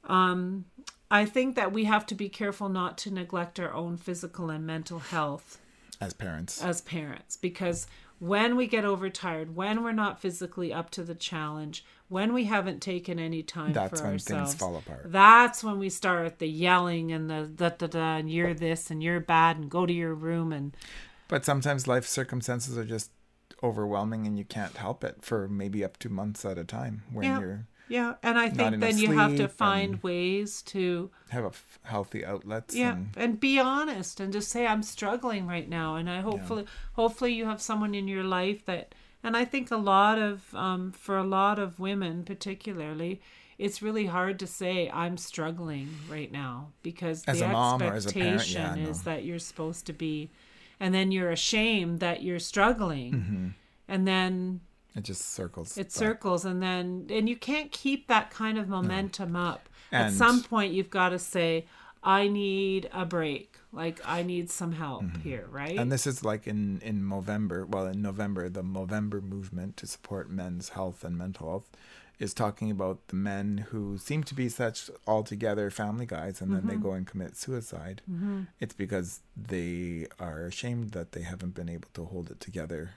Um, 0.05 0.67
I 1.11 1.25
think 1.25 1.57
that 1.57 1.73
we 1.73 1.85
have 1.85 2.07
to 2.07 2.15
be 2.15 2.29
careful 2.29 2.69
not 2.69 2.99
to 2.99 3.11
neglect 3.11 3.61
our 3.61 3.73
own 3.73 3.97
physical 3.97 4.51
and 4.51 4.67
mental 4.67 4.99
health 4.99 5.59
As 6.01 6.13
parents. 6.13 6.63
as 6.63 6.81
parents 6.81 7.37
because 7.37 7.87
when 8.23 8.55
we 8.55 8.69
get 8.69 8.85
overtired, 8.85 9.57
when 9.57 9.83
we're 9.83 9.91
not 9.91 10.21
physically 10.21 10.73
up 10.73 10.91
to 10.91 11.03
the 11.03 11.15
challenge, 11.17 11.85
when 12.09 12.33
we 12.33 12.45
haven't 12.45 12.81
taken 12.81 13.19
any 13.19 13.43
time 13.43 13.73
That's 13.73 13.99
for 13.99 14.05
when 14.07 14.13
ourselves, 14.15 14.51
things 14.53 14.55
fall 14.61 14.77
apart. 14.77 15.11
that's 15.11 15.65
when 15.65 15.81
we 15.81 15.91
start 15.91 16.39
the 16.39 16.47
yelling 16.49 17.11
and 17.11 17.29
the 17.29 17.51
da 17.53 17.71
da 17.71 17.89
da 17.89 18.17
and 18.19 18.31
you're 18.31 18.55
this 18.55 18.93
and 18.93 19.03
you're 19.03 19.19
bad 19.19 19.57
and 19.57 19.69
go 19.69 19.87
to 19.87 19.93
your 19.93 20.15
room 20.15 20.53
and 20.53 20.77
But 21.27 21.45
sometimes 21.45 21.89
life 21.89 22.07
circumstances 22.07 22.79
are 22.79 22.85
just 22.85 23.11
overwhelming 23.61 24.25
and 24.27 24.39
you 24.39 24.45
can't 24.45 24.77
help 24.77 25.03
it 25.03 25.17
for 25.23 25.49
maybe 25.49 25.85
up 25.85 25.97
to 25.99 26.09
months 26.09 26.45
at 26.45 26.59
a 26.59 26.65
time 26.65 27.03
when 27.13 27.25
Yeah. 27.25 27.41
you're 27.41 27.67
yeah. 27.93 28.15
And 28.23 28.39
I 28.39 28.49
think 28.49 28.81
then 28.81 28.97
you 28.99 29.11
have 29.13 29.37
to 29.37 29.49
find 29.49 30.03
ways 30.03 30.63
to 30.75 31.11
have 31.31 31.45
a 31.45 31.55
f- 31.63 31.79
healthy 31.85 32.25
outlets 32.33 32.75
yeah 32.75 32.93
and 32.93 33.11
and 33.17 33.41
be 33.41 33.59
honest 33.59 34.21
and 34.21 34.33
just 34.33 34.49
say 34.51 34.63
i'm 34.67 34.83
struggling 34.83 35.47
right 35.55 35.69
now 35.81 35.89
and 35.99 36.09
i 36.17 36.21
hopefully 36.21 36.65
hopefully 37.01 37.33
you 37.39 37.45
have 37.47 37.61
someone 37.71 37.95
in 38.01 38.07
your 38.15 38.23
life 38.39 38.61
that 38.67 38.95
and 39.25 39.37
i 39.37 39.45
think 39.53 39.71
a 39.71 39.77
lot 39.95 40.19
of 40.19 40.55
um, 40.55 40.93
for 40.93 41.17
a 41.17 41.25
lot 41.39 41.59
of 41.59 41.81
women 41.81 42.23
particularly 42.25 43.13
it's 43.59 43.81
really 43.87 44.07
hard 44.07 44.39
to 44.39 44.47
say 44.47 44.91
i'm 45.03 45.17
struggling 45.17 45.89
right 46.11 46.31
now 46.33 46.69
because 46.83 47.25
As 47.27 47.39
the 47.41 47.47
a 47.47 47.53
mom 47.53 47.83
or 47.83 47.95
as 47.95 48.07
a 48.07 48.13
parent, 48.13 48.35
expectation 48.41 48.77
yeah, 48.85 48.91
is 48.91 49.03
that 49.09 49.25
you're 49.25 49.39
supposed 49.51 49.87
to 49.87 49.93
be 49.95 50.31
and 50.79 50.95
then 50.95 51.13
you're 51.13 51.31
ashamed 51.31 52.01
that 52.01 52.23
you're 52.23 52.45
struggling 52.53 53.13
Mm-hmm. 53.13 53.49
and 53.89 54.07
then 54.07 54.61
it 54.97 55.03
just 55.05 55.33
circles 55.35 55.77
it 55.79 55.85
back. 55.85 55.91
circles 55.91 56.45
and 56.45 56.63
then 56.63 57.07
and 57.11 57.29
you 57.29 57.37
can't 57.37 57.71
keep 57.73 58.07
that 58.09 58.31
kind 58.31 58.59
of 58.59 58.69
momentum 58.69 59.35
up 59.37 59.69
at 59.91 60.13
some 60.13 60.43
point 60.43 60.73
you've 60.73 60.91
got 60.91 61.11
to 61.11 61.19
say 61.19 61.65
i 62.03 62.27
need 62.29 62.89
a 62.93 63.05
break 63.05 63.57
like 63.73 64.01
i 64.05 64.23
need 64.23 64.51
some 64.51 64.73
help 64.73 65.05
here 65.23 65.47
right 65.51 65.71
Mm-hmm. 65.73 65.79
and 65.81 65.93
this 65.93 66.07
is 66.07 66.25
like 66.25 66.47
in 66.47 66.81
in 66.83 67.09
november 67.09 67.65
well 67.67 67.87
in 67.87 68.03
november 68.03 68.49
the 68.49 68.63
movember 68.63 69.23
movement 69.23 69.77
to 69.79 69.87
support 69.87 70.31
men's 70.31 70.71
health 70.71 71.05
and 71.05 71.17
mental 71.17 71.49
health 71.49 71.71
is 72.19 72.35
talking 72.35 72.71
about 72.71 73.09
the 73.09 73.17
men 73.17 73.67
who 73.71 73.99
seem 73.99 74.23
to 74.23 74.35
be 74.35 74.49
such 74.49 74.91
altogether 75.09 75.71
family 75.71 76.07
guys 76.07 76.41
and 76.41 76.53
then 76.55 76.67
they 76.67 76.75
Mm-hmm. 76.75 76.83
go 76.83 76.93
and 76.93 77.07
commit 77.07 77.37
suicide 77.37 78.03
it's 78.61 78.75
because 78.75 79.21
they 79.37 80.07
are 80.21 80.43
ashamed 80.47 80.91
that 80.93 81.13
they 81.13 81.23
haven't 81.23 81.55
been 81.55 81.69
able 81.69 81.89
to 81.95 82.05
hold 82.05 82.31
it 82.31 82.41
together 82.41 82.91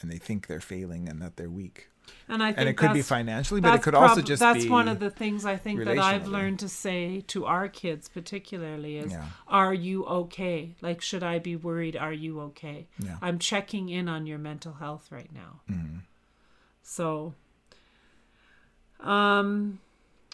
and 0.00 0.10
they 0.10 0.18
think 0.18 0.46
they're 0.46 0.60
failing 0.60 1.08
and 1.08 1.20
that 1.22 1.36
they're 1.36 1.50
weak. 1.50 1.88
And 2.28 2.42
i 2.42 2.48
think 2.48 2.58
and 2.58 2.68
it 2.68 2.76
could 2.76 2.92
be 2.92 3.00
financially 3.00 3.62
but 3.62 3.74
it 3.74 3.82
could 3.82 3.94
also 3.94 4.16
prob- 4.16 4.26
just 4.26 4.40
that's 4.40 4.66
one 4.66 4.88
of 4.88 4.98
the 4.98 5.08
things 5.10 5.46
i 5.46 5.56
think 5.56 5.82
that 5.84 5.98
i've 5.98 6.26
learned 6.26 6.58
to 6.58 6.68
say 6.68 7.22
to 7.28 7.46
our 7.46 7.66
kids 7.66 8.10
particularly 8.10 8.98
is 8.98 9.10
Yeah. 9.12 9.24
are 9.48 9.72
you 9.72 10.04
okay? 10.04 10.76
Like 10.82 11.00
should 11.00 11.22
i 11.22 11.38
be 11.38 11.56
worried? 11.56 11.96
Are 11.96 12.12
you 12.12 12.40
okay? 12.48 12.88
Yeah. 12.98 13.16
i'm 13.22 13.38
checking 13.38 13.88
in 13.88 14.06
on 14.08 14.26
your 14.26 14.36
mental 14.38 14.74
health 14.74 15.10
right 15.10 15.30
now. 15.32 15.60
Mm-hmm. 15.70 15.98
so 16.82 17.32
um 19.00 19.80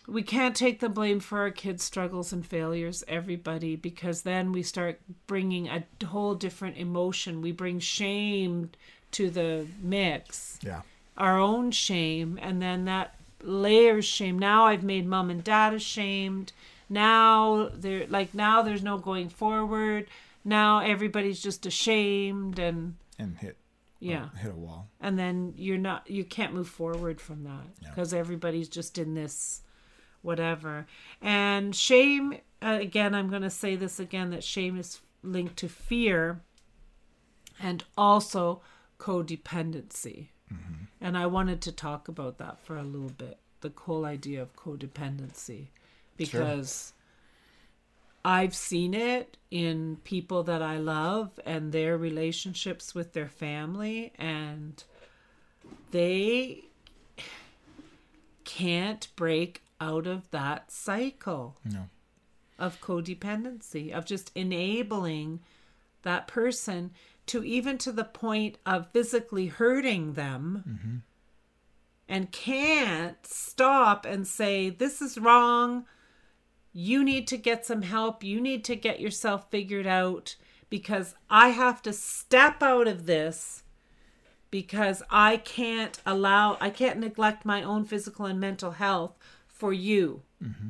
we 0.08 0.22
can't 0.22 0.56
take 0.56 0.80
the 0.80 0.88
blame 0.88 1.20
for 1.20 1.38
our 1.40 1.50
kids 1.50 1.84
struggles 1.84 2.32
and 2.32 2.44
failures 2.44 3.04
everybody 3.06 3.76
because 3.76 4.22
then 4.22 4.50
we 4.50 4.62
start 4.62 5.00
bringing 5.28 5.68
a 5.68 5.84
whole 6.06 6.34
different 6.34 6.76
emotion. 6.78 7.40
We 7.42 7.52
bring 7.52 7.78
shame 7.78 8.70
to 9.12 9.30
the 9.30 9.66
mix. 9.82 10.58
Yeah. 10.62 10.82
Our 11.16 11.38
own 11.38 11.70
shame 11.70 12.38
and 12.40 12.60
then 12.62 12.84
that 12.86 13.14
layers 13.42 14.04
shame. 14.04 14.38
Now 14.38 14.66
i've 14.66 14.82
made 14.82 15.06
mom 15.06 15.30
and 15.30 15.42
dad 15.42 15.74
ashamed. 15.74 16.52
Now 16.88 17.70
they're 17.74 18.06
like 18.06 18.34
now 18.34 18.62
there's 18.62 18.82
no 18.82 18.98
going 18.98 19.28
forward. 19.28 20.06
Now 20.44 20.80
everybody's 20.80 21.42
just 21.42 21.66
ashamed 21.66 22.58
and 22.58 22.96
and 23.18 23.36
hit 23.36 23.56
yeah. 24.00 24.30
hit 24.38 24.52
a 24.52 24.56
wall. 24.56 24.88
And 25.00 25.18
then 25.18 25.54
you're 25.56 25.78
not 25.78 26.10
you 26.10 26.24
can't 26.24 26.54
move 26.54 26.68
forward 26.68 27.20
from 27.20 27.44
that 27.44 27.66
because 27.82 28.14
everybody's 28.14 28.68
just 28.68 28.98
in 28.98 29.14
this 29.14 29.62
whatever. 30.22 30.86
And 31.20 31.74
shame 31.74 32.38
uh, 32.62 32.78
again 32.80 33.14
i'm 33.14 33.30
going 33.30 33.42
to 33.42 33.50
say 33.50 33.76
this 33.76 34.00
again 34.00 34.30
that 34.30 34.44
shame 34.44 34.78
is 34.78 35.00
linked 35.22 35.56
to 35.58 35.68
fear. 35.68 36.40
And 37.62 37.84
also 37.96 38.62
codependency. 39.00 40.28
Mm-hmm. 40.52 40.84
And 41.00 41.16
i 41.16 41.26
wanted 41.26 41.60
to 41.62 41.72
talk 41.72 42.08
about 42.08 42.38
that 42.38 42.60
for 42.60 42.76
a 42.76 42.82
little 42.82 43.08
bit 43.10 43.38
the 43.60 43.72
whole 43.76 44.04
idea 44.04 44.42
of 44.42 44.54
codependency. 44.56 45.68
Because 46.16 46.92
I've 48.24 48.54
seen 48.54 48.92
it 48.92 49.38
in 49.50 49.96
people 50.04 50.42
that 50.44 50.60
I 50.60 50.76
love 50.78 51.40
and 51.46 51.72
their 51.72 51.96
relationships 51.96 52.94
with 52.94 53.14
their 53.14 53.28
family, 53.28 54.12
and 54.18 54.82
they 55.90 56.64
can't 58.44 59.08
break 59.16 59.62
out 59.80 60.06
of 60.06 60.30
that 60.30 60.70
cycle 60.70 61.56
no. 61.64 61.88
of 62.58 62.80
codependency, 62.82 63.90
of 63.92 64.04
just 64.04 64.30
enabling 64.34 65.40
that 66.02 66.28
person 66.28 66.90
to 67.30 67.44
even 67.44 67.78
to 67.78 67.92
the 67.92 68.04
point 68.04 68.58
of 68.66 68.90
physically 68.92 69.46
hurting 69.46 70.14
them 70.14 70.64
mm-hmm. 70.68 70.96
and 72.08 72.32
can't 72.32 73.24
stop 73.24 74.04
and 74.04 74.26
say, 74.26 74.68
This 74.68 75.00
is 75.00 75.16
wrong. 75.16 75.84
You 76.72 77.04
need 77.04 77.28
to 77.28 77.36
get 77.36 77.64
some 77.64 77.82
help. 77.82 78.24
You 78.24 78.40
need 78.40 78.64
to 78.64 78.74
get 78.74 79.00
yourself 79.00 79.48
figured 79.50 79.86
out 79.86 80.34
because 80.68 81.14
I 81.28 81.50
have 81.50 81.82
to 81.82 81.92
step 81.92 82.62
out 82.62 82.88
of 82.88 83.06
this 83.06 83.62
because 84.50 85.02
I 85.08 85.36
can't 85.36 86.00
allow, 86.04 86.56
I 86.60 86.70
can't 86.70 86.98
neglect 86.98 87.44
my 87.44 87.62
own 87.62 87.84
physical 87.84 88.26
and 88.26 88.40
mental 88.40 88.72
health 88.72 89.16
for 89.46 89.72
you. 89.72 90.22
Mm-hmm. 90.42 90.68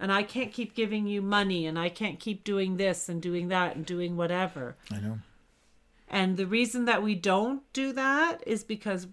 And 0.00 0.12
I 0.12 0.22
can't 0.22 0.52
keep 0.52 0.74
giving 0.74 1.06
you 1.06 1.22
money 1.22 1.66
and 1.66 1.78
I 1.78 1.88
can't 1.88 2.18
keep 2.18 2.44
doing 2.44 2.76
this 2.76 3.08
and 3.08 3.22
doing 3.22 3.48
that 3.48 3.76
and 3.76 3.86
doing 3.86 4.16
whatever. 4.16 4.76
I 4.90 5.00
know. 5.00 5.18
And 6.08 6.36
the 6.36 6.46
reason 6.46 6.84
that 6.84 7.02
we 7.02 7.14
don't 7.14 7.62
do 7.72 7.92
that 7.92 8.42
is 8.46 8.64
because 8.64 9.06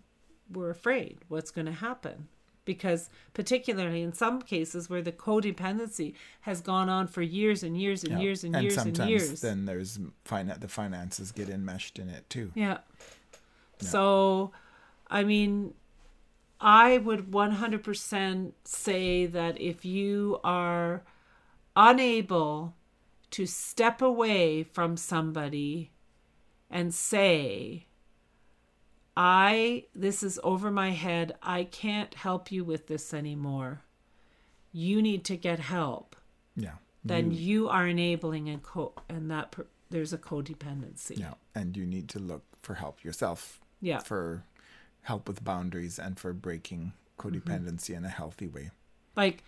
we're 0.52 0.70
afraid 0.72 1.20
what's 1.28 1.52
going 1.52 1.68
to 1.68 1.72
happen. 1.72 2.28
Because, 2.64 3.10
particularly 3.34 4.04
in 4.04 4.14
some 4.14 4.42
cases 4.42 4.88
where 4.90 5.02
the 5.02 5.12
codependency 5.12 6.14
has 6.42 6.62
gone 6.62 6.90
on 6.90 7.08
for 7.08 7.24
years 7.24 7.64
and 7.64 7.76
years 7.80 8.04
and 8.04 8.14
Yeah. 8.14 8.20
years 8.20 8.44
and, 8.44 8.56
years 8.62 8.78
and 8.78 8.84
sometimes 8.96 9.10
years. 9.10 9.42
then 9.42 9.66
there's 9.66 10.00
fin- 10.26 10.54
the 10.60 10.68
finances 10.68 11.32
get 11.32 11.50
enmeshed 11.50 11.98
in 11.98 12.08
it 12.10 12.30
too. 12.30 12.52
Yeah. 12.54 12.80
So, 13.80 14.52
I 15.10 15.24
mean, 15.24 15.74
I 16.62 17.00
would 17.00 17.32
100% 17.32 18.52
say 18.64 19.26
that 19.26 19.60
if 19.60 19.84
you 19.84 20.40
are 20.44 21.02
unable 21.76 22.76
to 23.32 23.48
step 23.48 24.02
away 24.02 24.64
from 24.64 24.96
somebody 24.96 25.92
and 26.70 26.94
say, 26.94 27.88
I, 29.18 29.86
this 29.96 30.22
is 30.22 30.40
over 30.44 30.70
my 30.70 30.92
head, 30.92 31.34
I 31.42 31.64
can't 31.64 32.14
help 32.14 32.52
you 32.52 32.64
with 32.64 32.88
this 32.88 33.12
anymore, 33.12 33.82
you 34.72 35.02
need 35.02 35.26
to 35.26 35.36
get 35.36 35.60
help. 35.60 36.16
Yeah. 36.56 36.76
Then 37.04 37.32
you, 37.32 37.68
are 37.68 37.88
enabling 37.88 38.48
and 38.50 38.62
co 38.62 38.94
and 39.10 39.32
that 39.32 39.52
per, 39.52 39.66
there's 39.90 40.14
a 40.14 40.18
codependency. 40.18 41.18
Yeah. 41.18 41.34
And 41.56 41.76
you 41.76 41.88
need 41.88 42.08
to 42.10 42.20
look 42.20 42.44
for 42.62 42.76
help 42.76 43.04
yourself. 43.04 43.60
Yeah. 43.82 44.00
For 44.00 44.44
help 45.04 45.28
with 45.28 45.44
boundaries 45.44 45.98
and 46.00 46.20
for 46.20 46.34
breaking 46.34 46.94
Mm-hmm. 47.20 47.38
codependency 47.38 47.96
in 47.96 48.04
a 48.04 48.10
healthy 48.10 48.48
way. 48.48 48.72
like 49.16 49.44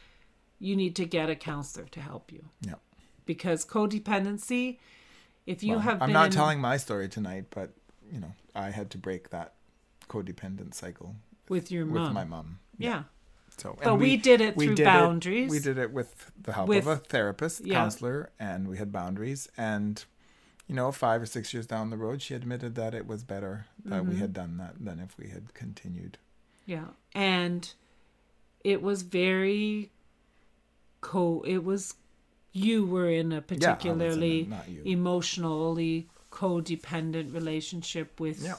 you 0.60 0.76
need 0.76 0.96
to 0.96 1.06
get 1.06 1.28
a 1.28 1.36
counselor 1.36 1.88
to 1.88 2.00
help 2.00 2.32
you 2.32 2.46
Yeah. 2.62 2.76
because 3.26 3.66
codependency 3.66 4.78
if 5.48 5.63
you 5.63 5.72
Well, 5.74 5.80
have 5.80 6.02
I'm 6.02 6.10
been 6.10 6.13
not 6.13 6.28
in- 6.28 6.32
telling 6.34 6.62
my 6.62 6.78
story 6.78 7.10
tonight, 7.10 7.46
but 7.50 7.74
you 8.12 8.20
know, 8.20 8.34
I 8.56 8.70
had 8.70 8.92
to 8.92 8.98
break 9.00 9.30
that 9.32 9.56
codependent 10.08 10.74
cycle 10.76 11.16
with 11.50 11.72
your 11.72 11.86
mom. 11.86 11.94
with 11.94 12.02
mom 12.04 12.13
my 12.13 12.24
mom. 12.26 12.60
yeah 12.78 13.04
So, 13.58 13.76
But 13.84 13.96
we 13.98 14.18
did 14.18 14.39
it 14.39 14.56
we 14.56 14.66
through 14.68 14.76
did 14.76 14.86
boundaries. 14.86 15.50
we 15.50 15.60
did 15.60 15.78
it 15.80 15.92
with 15.92 16.32
the 16.42 16.54
help 16.54 16.70
With- 16.70 16.86
of 16.86 16.88
a 16.88 16.98
therapist, 16.98 17.66
yeah. 17.66 17.76
counselor, 17.80 18.30
and 18.39 18.68
we 18.68 18.78
had 18.78 18.92
boundaries. 18.92 19.48
And 19.58 20.04
you 20.67 20.76
know, 20.76 20.91
five 20.91 21.21
or 21.21 21.26
six 21.26 21.54
years 21.54 21.67
down 21.67 21.89
the 21.89 21.97
road, 21.97 22.21
she 22.21 22.34
admitted 22.34 22.76
that 22.76 22.93
it 22.93 23.06
was 23.08 23.23
better 23.23 23.65
that 23.86 24.02
Mm-hmm. 24.04 24.10
we 24.12 24.15
had 24.17 24.34
done 24.34 24.58
that 24.58 24.76
than 24.80 24.99
if 24.99 25.17
we 25.17 25.28
had 25.30 25.54
continued. 25.54 26.17
yeah 26.65 26.88
and 27.13 27.73
it 28.63 28.82
was 28.82 29.02
very 29.02 29.91
co 31.02 31.43
it 31.45 31.63
was 31.63 31.95
you 32.54 32.86
were 32.86 33.10
in 33.10 33.32
a 33.32 33.36
Yeah, 33.36 33.38
in 33.38 33.43
particularly 33.43 34.49
you. 34.69 34.82
emotionally 34.86 36.08
codependent 36.32 37.34
relationship 37.34 38.19
with 38.19 38.41
Yeah. 38.41 38.56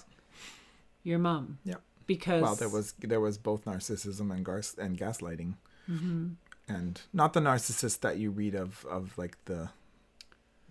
your 1.02 1.18
mom 1.18 1.58
Yeah. 1.64 1.76
because 2.06 2.42
Well, 2.42 2.54
there 2.56 2.68
was 2.68 2.92
there 2.98 3.20
was 3.20 3.38
both 3.38 3.64
narcissism 3.64 4.30
and 4.34 4.44
gas 4.44 4.74
and 4.78 4.98
gaslighting, 4.98 5.54
Mm-hmm. 5.90 6.28
and 6.68 7.00
not 7.12 7.32
the 7.32 7.40
narcissist 7.40 8.00
that 8.00 8.18
you 8.18 8.30
read 8.30 8.54
of 8.54 8.84
of 8.86 9.16
like 9.16 9.36
the 9.46 9.70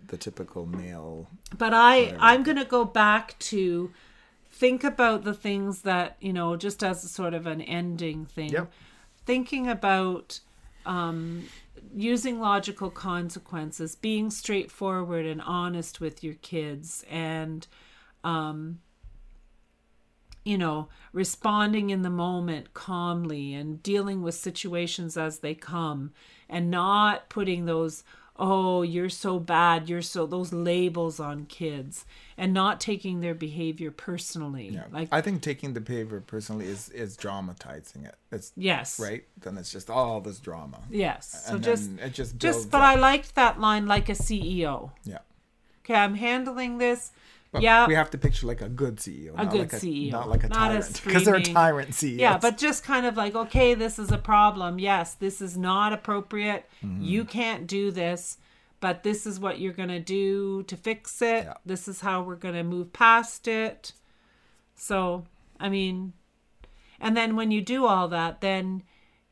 the 0.08 0.16
typical 0.16 0.66
male. 0.66 1.28
but 1.56 1.72
i 1.74 2.00
Whatever. 2.02 2.18
i'm 2.20 2.42
going 2.42 2.56
to 2.58 2.64
go 2.64 2.84
back 2.84 3.38
to 3.38 3.92
think 4.50 4.84
about 4.84 5.24
the 5.24 5.34
things 5.34 5.82
that 5.82 6.16
you 6.20 6.32
know 6.32 6.56
just 6.56 6.82
as 6.84 7.02
a 7.04 7.08
sort 7.08 7.34
of 7.34 7.46
an 7.46 7.60
ending 7.62 8.24
thing 8.26 8.50
Yep. 8.52 8.72
thinking 9.26 9.68
about 9.68 10.40
um, 10.86 11.44
using 11.94 12.38
logical 12.40 12.90
consequences 12.90 13.94
being 13.96 14.30
straightforward 14.30 15.24
and 15.26 15.40
honest 15.42 16.00
with 16.00 16.22
your 16.22 16.34
kids 16.34 17.04
and 17.10 17.66
um, 18.22 18.80
you 20.44 20.58
know 20.58 20.88
responding 21.12 21.90
in 21.90 22.02
the 22.02 22.10
moment 22.10 22.74
calmly 22.74 23.54
and 23.54 23.82
dealing 23.82 24.22
with 24.22 24.34
situations 24.34 25.16
as 25.16 25.38
they 25.38 25.54
come 25.54 26.12
and 26.48 26.70
not 26.70 27.28
putting 27.30 27.64
those 27.64 28.04
oh 28.36 28.82
you're 28.82 29.08
so 29.08 29.38
bad 29.38 29.88
you're 29.88 30.02
so 30.02 30.26
those 30.26 30.52
labels 30.52 31.20
on 31.20 31.46
kids 31.46 32.04
and 32.36 32.52
not 32.52 32.80
taking 32.80 33.20
their 33.20 33.34
behavior 33.34 33.92
personally 33.92 34.70
Yeah, 34.70 34.84
like 34.90 35.08
I 35.12 35.20
think 35.20 35.40
taking 35.40 35.74
the 35.74 35.80
behavior 35.80 36.20
personally 36.20 36.66
is 36.66 36.88
is 36.88 37.16
dramatizing 37.16 38.04
it. 38.04 38.16
It's 38.32 38.52
yes 38.56 38.98
right. 38.98 39.22
Then 39.40 39.56
it's 39.56 39.70
just 39.70 39.88
all 39.88 40.20
this 40.20 40.40
drama. 40.40 40.80
yes 40.90 41.44
so 41.46 41.58
just 41.58 41.90
it 42.00 42.12
just 42.12 42.38
builds 42.38 42.56
just 42.58 42.70
but 42.70 42.78
up. 42.78 42.84
i 42.84 42.94
liked 42.96 43.34
that 43.36 43.60
line 43.60 43.86
like 43.86 44.08
a 44.08 44.12
ceo 44.12 44.90
yeah. 45.04 45.18
okay 45.84 45.94
i'm 45.94 46.14
handling 46.16 46.78
this 46.78 47.12
But 47.54 47.62
yeah 47.62 47.86
we 47.86 47.94
have 47.94 48.10
to 48.10 48.18
picture 48.18 48.46
like 48.46 48.60
a 48.60 48.68
good 48.68 48.96
CEO, 48.96 49.32
A 49.34 49.44
not 49.44 49.50
good 49.52 49.72
like 49.72 49.80
CEO, 49.82 50.10
not 50.10 50.28
like 50.28 50.44
a 50.44 50.48
not 50.48 50.70
a 50.72 50.80
tyrant, 50.80 51.00
because 51.04 51.24
they're 51.24 51.34
a 51.36 51.42
tyrant 51.42 51.94
CEOs. 51.94 52.20
yeah 52.20 52.36
but 52.36 52.58
just 52.58 52.84
kind 52.84 53.06
of 53.06 53.16
like 53.16 53.34
okay 53.34 53.74
this 53.74 53.98
is 53.98 54.10
a 54.12 54.18
problem 54.18 54.78
yes 54.78 55.14
this 55.14 55.40
is 55.40 55.56
not 55.56 55.92
appropriate 55.92 56.62
Mm-hmm. 56.84 57.02
you 57.02 57.24
can't 57.24 57.66
do 57.66 57.90
this 57.90 58.38
but 58.80 59.02
this 59.04 59.24
is 59.24 59.40
what 59.40 59.58
you're 59.60 59.72
going 59.72 59.88
to 59.88 60.00
do 60.00 60.62
to 60.64 60.76
fix 60.76 61.22
it 61.22 61.44
Yeah. 61.44 61.54
this 61.64 61.88
is 61.88 62.00
how 62.00 62.22
we're 62.22 62.36
going 62.46 62.54
to 62.56 62.64
move 62.64 62.92
past 62.92 63.46
it 63.48 63.92
so 64.74 65.24
i 65.60 65.68
mean 65.68 66.12
and 67.00 67.16
then 67.16 67.36
when 67.36 67.50
you 67.50 67.60
do 67.62 67.86
all 67.86 68.08
that 68.08 68.40
then 68.40 68.82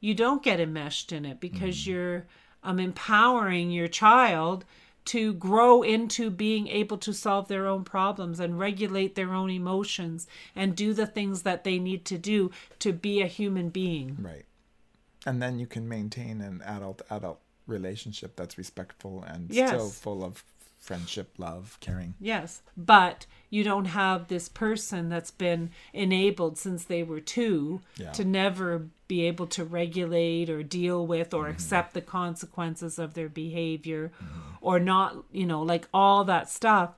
you 0.00 0.14
don't 0.14 0.42
get 0.42 0.60
enmeshed 0.60 1.12
in 1.12 1.24
it 1.24 1.40
because 1.40 1.76
Mm. 1.76 1.86
you're 1.86 2.26
um, 2.64 2.78
empowering 2.78 3.70
your 3.72 3.88
child 3.88 4.64
to 5.06 5.32
grow 5.34 5.82
into 5.82 6.30
being 6.30 6.68
able 6.68 6.96
to 6.98 7.12
solve 7.12 7.48
their 7.48 7.66
own 7.66 7.82
problems 7.84 8.38
and 8.40 8.58
regulate 8.58 9.14
their 9.14 9.32
own 9.34 9.50
emotions 9.50 10.26
and 10.54 10.76
do 10.76 10.92
the 10.94 11.06
things 11.06 11.42
that 11.42 11.64
they 11.64 11.78
need 11.78 12.04
to 12.04 12.16
do 12.18 12.50
to 12.78 12.92
be 12.92 13.20
a 13.20 13.26
human 13.26 13.68
being. 13.68 14.16
right, 14.20 14.44
and 15.26 15.42
then 15.42 15.58
you 15.58 15.66
can 15.66 15.88
maintain 15.88 16.40
an 16.40 16.62
adult 16.64 17.02
adult 17.10 17.40
relationship 17.66 18.34
that's 18.36 18.58
respectful 18.58 19.22
and 19.22 19.50
Yes. 19.50 19.68
still 19.70 19.88
full 19.88 20.24
of 20.24 20.44
friendship, 20.82 21.34
love, 21.38 21.78
caring. 21.80 22.14
Yes, 22.20 22.60
but 22.76 23.24
you 23.48 23.62
don't 23.62 23.84
have 23.86 24.26
this 24.28 24.48
person 24.48 25.08
that's 25.08 25.30
been 25.30 25.70
enabled 25.92 26.58
since 26.58 26.84
they 26.84 27.02
were 27.02 27.20
two 27.20 27.80
Yeah. 27.96 28.10
to 28.12 28.24
never 28.24 28.88
be 29.06 29.22
able 29.26 29.46
to 29.46 29.64
regulate 29.64 30.50
or 30.50 30.62
deal 30.62 31.06
with 31.06 31.32
or 31.32 31.44
mm-hmm. 31.44 31.52
accept 31.52 31.94
the 31.94 32.00
consequences 32.00 32.98
of 32.98 33.14
their 33.14 33.28
behavior 33.28 34.10
mm-hmm. 34.16 34.40
or 34.60 34.80
not, 34.80 35.24
you 35.30 35.46
know, 35.46 35.62
like 35.62 35.86
all 35.94 36.24
that 36.24 36.50
stuff. 36.50 36.90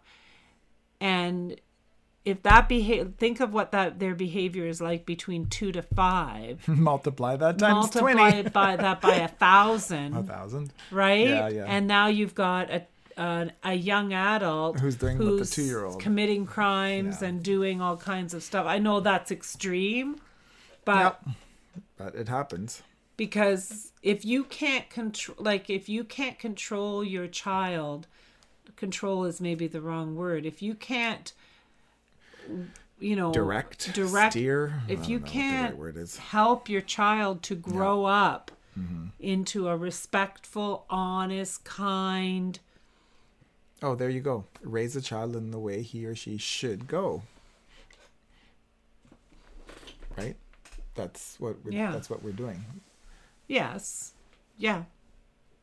And 1.01 1.61
if 2.25 2.43
that 2.45 2.69
behave 2.71 3.15
think 3.19 3.41
of 3.41 3.53
what 3.53 3.71
that 3.73 3.99
their 3.99 4.15
behavior 4.15 4.67
is 4.67 4.81
like 4.81 5.05
between 5.05 5.45
2 5.47 5.73
to 5.73 5.83
5 5.83 6.69
Multiply 6.69 7.37
that 7.37 7.59
times 7.59 7.75
multiply 7.75 8.13
twenty. 8.31 8.39
it 8.39 8.53
by 8.53 8.77
that 8.77 9.03
by 9.03 9.17
a 9.17 9.29
thousand 9.29 10.17
A 10.17 10.23
thousand. 10.23 10.73
right? 10.91 11.29
Yeah, 11.29 11.49
yeah. 11.49 11.65
And 11.67 11.87
now 11.87 12.07
you've 12.07 12.35
got 12.35 12.71
a 12.71 12.87
a, 13.17 13.51
a 13.63 13.75
young 13.75 14.13
adult 14.13 14.81
Who's 14.81 14.97
doing 14.97 15.19
what 15.19 15.39
the 15.39 15.45
two-year-old. 15.47 16.01
committing 16.01 16.47
crimes 16.47 17.19
Yeah. 17.23 17.29
and 17.29 17.43
doing 17.43 17.81
all 17.81 17.97
kinds 17.97 18.35
of 18.35 18.43
stuff. 18.43 18.67
I 18.67 18.79
know 18.79 19.01
that's 19.01 19.31
extreme, 19.31 20.17
but 20.85 21.21
Yep. 21.25 21.37
But 21.97 22.15
it 22.15 22.29
happens. 22.29 22.83
because 23.17 23.93
if 24.03 24.25
you 24.25 24.45
can't 24.45 24.89
control, 24.91 25.37
like 25.41 25.71
if 25.71 25.89
you 25.89 26.05
can't 26.05 26.39
control 26.39 27.03
your 27.05 27.27
child, 27.29 28.07
control 28.77 29.25
is 29.25 29.41
maybe 29.41 29.67
the 29.69 29.81
wrong 29.81 30.15
word. 30.17 30.45
If 30.47 30.61
you 30.63 30.75
can't, 30.75 31.33
you 32.99 33.17
know, 33.17 33.33
Direct, 33.33 33.93
direct, 33.95 34.33
steer. 34.33 34.83
If 34.89 35.09
you 35.09 35.19
know 35.19 35.23
what 35.23 35.27
the 35.27 35.31
can't 35.33 35.79
right 35.79 36.17
help 36.17 36.69
your 36.69 36.81
child 36.81 37.43
to 37.45 37.55
grow 37.55 38.05
up 38.05 38.51
Mm-hmm. 38.77 39.05
into 39.21 39.69
a 39.69 39.77
respectful, 39.77 40.85
honest, 40.91 41.63
kind, 41.63 42.59
Oh, 43.85 43.95
there 43.95 44.09
you 44.09 44.21
go. 44.21 44.47
Raise 44.63 44.97
a 44.97 45.01
child 45.03 45.37
in 45.37 45.51
the 45.51 45.59
way 45.59 45.83
he 45.83 46.07
or 46.07 46.15
she 46.15 46.39
should 46.39 46.87
go. 46.89 47.23
Right? 50.17 50.37
That's 50.95 51.39
what 51.41 51.63
we're, 51.65 51.73
Yeah. 51.73 51.91
that's 51.93 52.09
what 52.09 52.23
we're 52.23 52.33
doing. 52.33 52.65
yes, 53.47 54.13
yeah, 54.57 54.85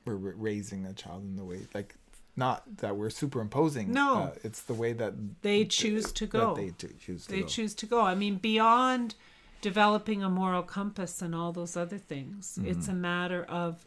We're 0.05 0.15
ra- 0.15 0.33
raising 0.35 0.85
a 0.85 0.93
child 0.93 1.23
in 1.23 1.35
the 1.35 1.43
way 1.43 1.61
like 1.73 1.95
not 2.35 2.77
that 2.77 2.95
we're 2.95 3.09
superimposing. 3.09 3.91
No. 3.91 4.15
uh, 4.15 4.31
it's 4.43 4.61
the 4.61 4.73
way 4.73 4.93
that 4.93 5.13
they 5.41 5.65
choose 5.65 6.11
to 6.13 6.25
go. 6.27 6.53
they 6.55 6.71
choose 6.99 7.25
to 7.25 7.31
they 7.31 7.41
go. 7.41 7.47
choose 7.47 7.73
to 7.75 7.85
go. 7.85 8.01
I 8.01 8.13
mean, 8.15 8.35
beyond 8.35 9.15
developing 9.61 10.21
a 10.23 10.29
moral 10.29 10.63
compass 10.63 11.21
and 11.21 11.33
all 11.33 11.51
those 11.53 11.75
other 11.77 11.97
things, 11.97 12.59
it's 12.63 12.85
Mm-hmm. 12.87 12.91
a 12.91 12.95
matter 12.99 13.43
of 13.45 13.85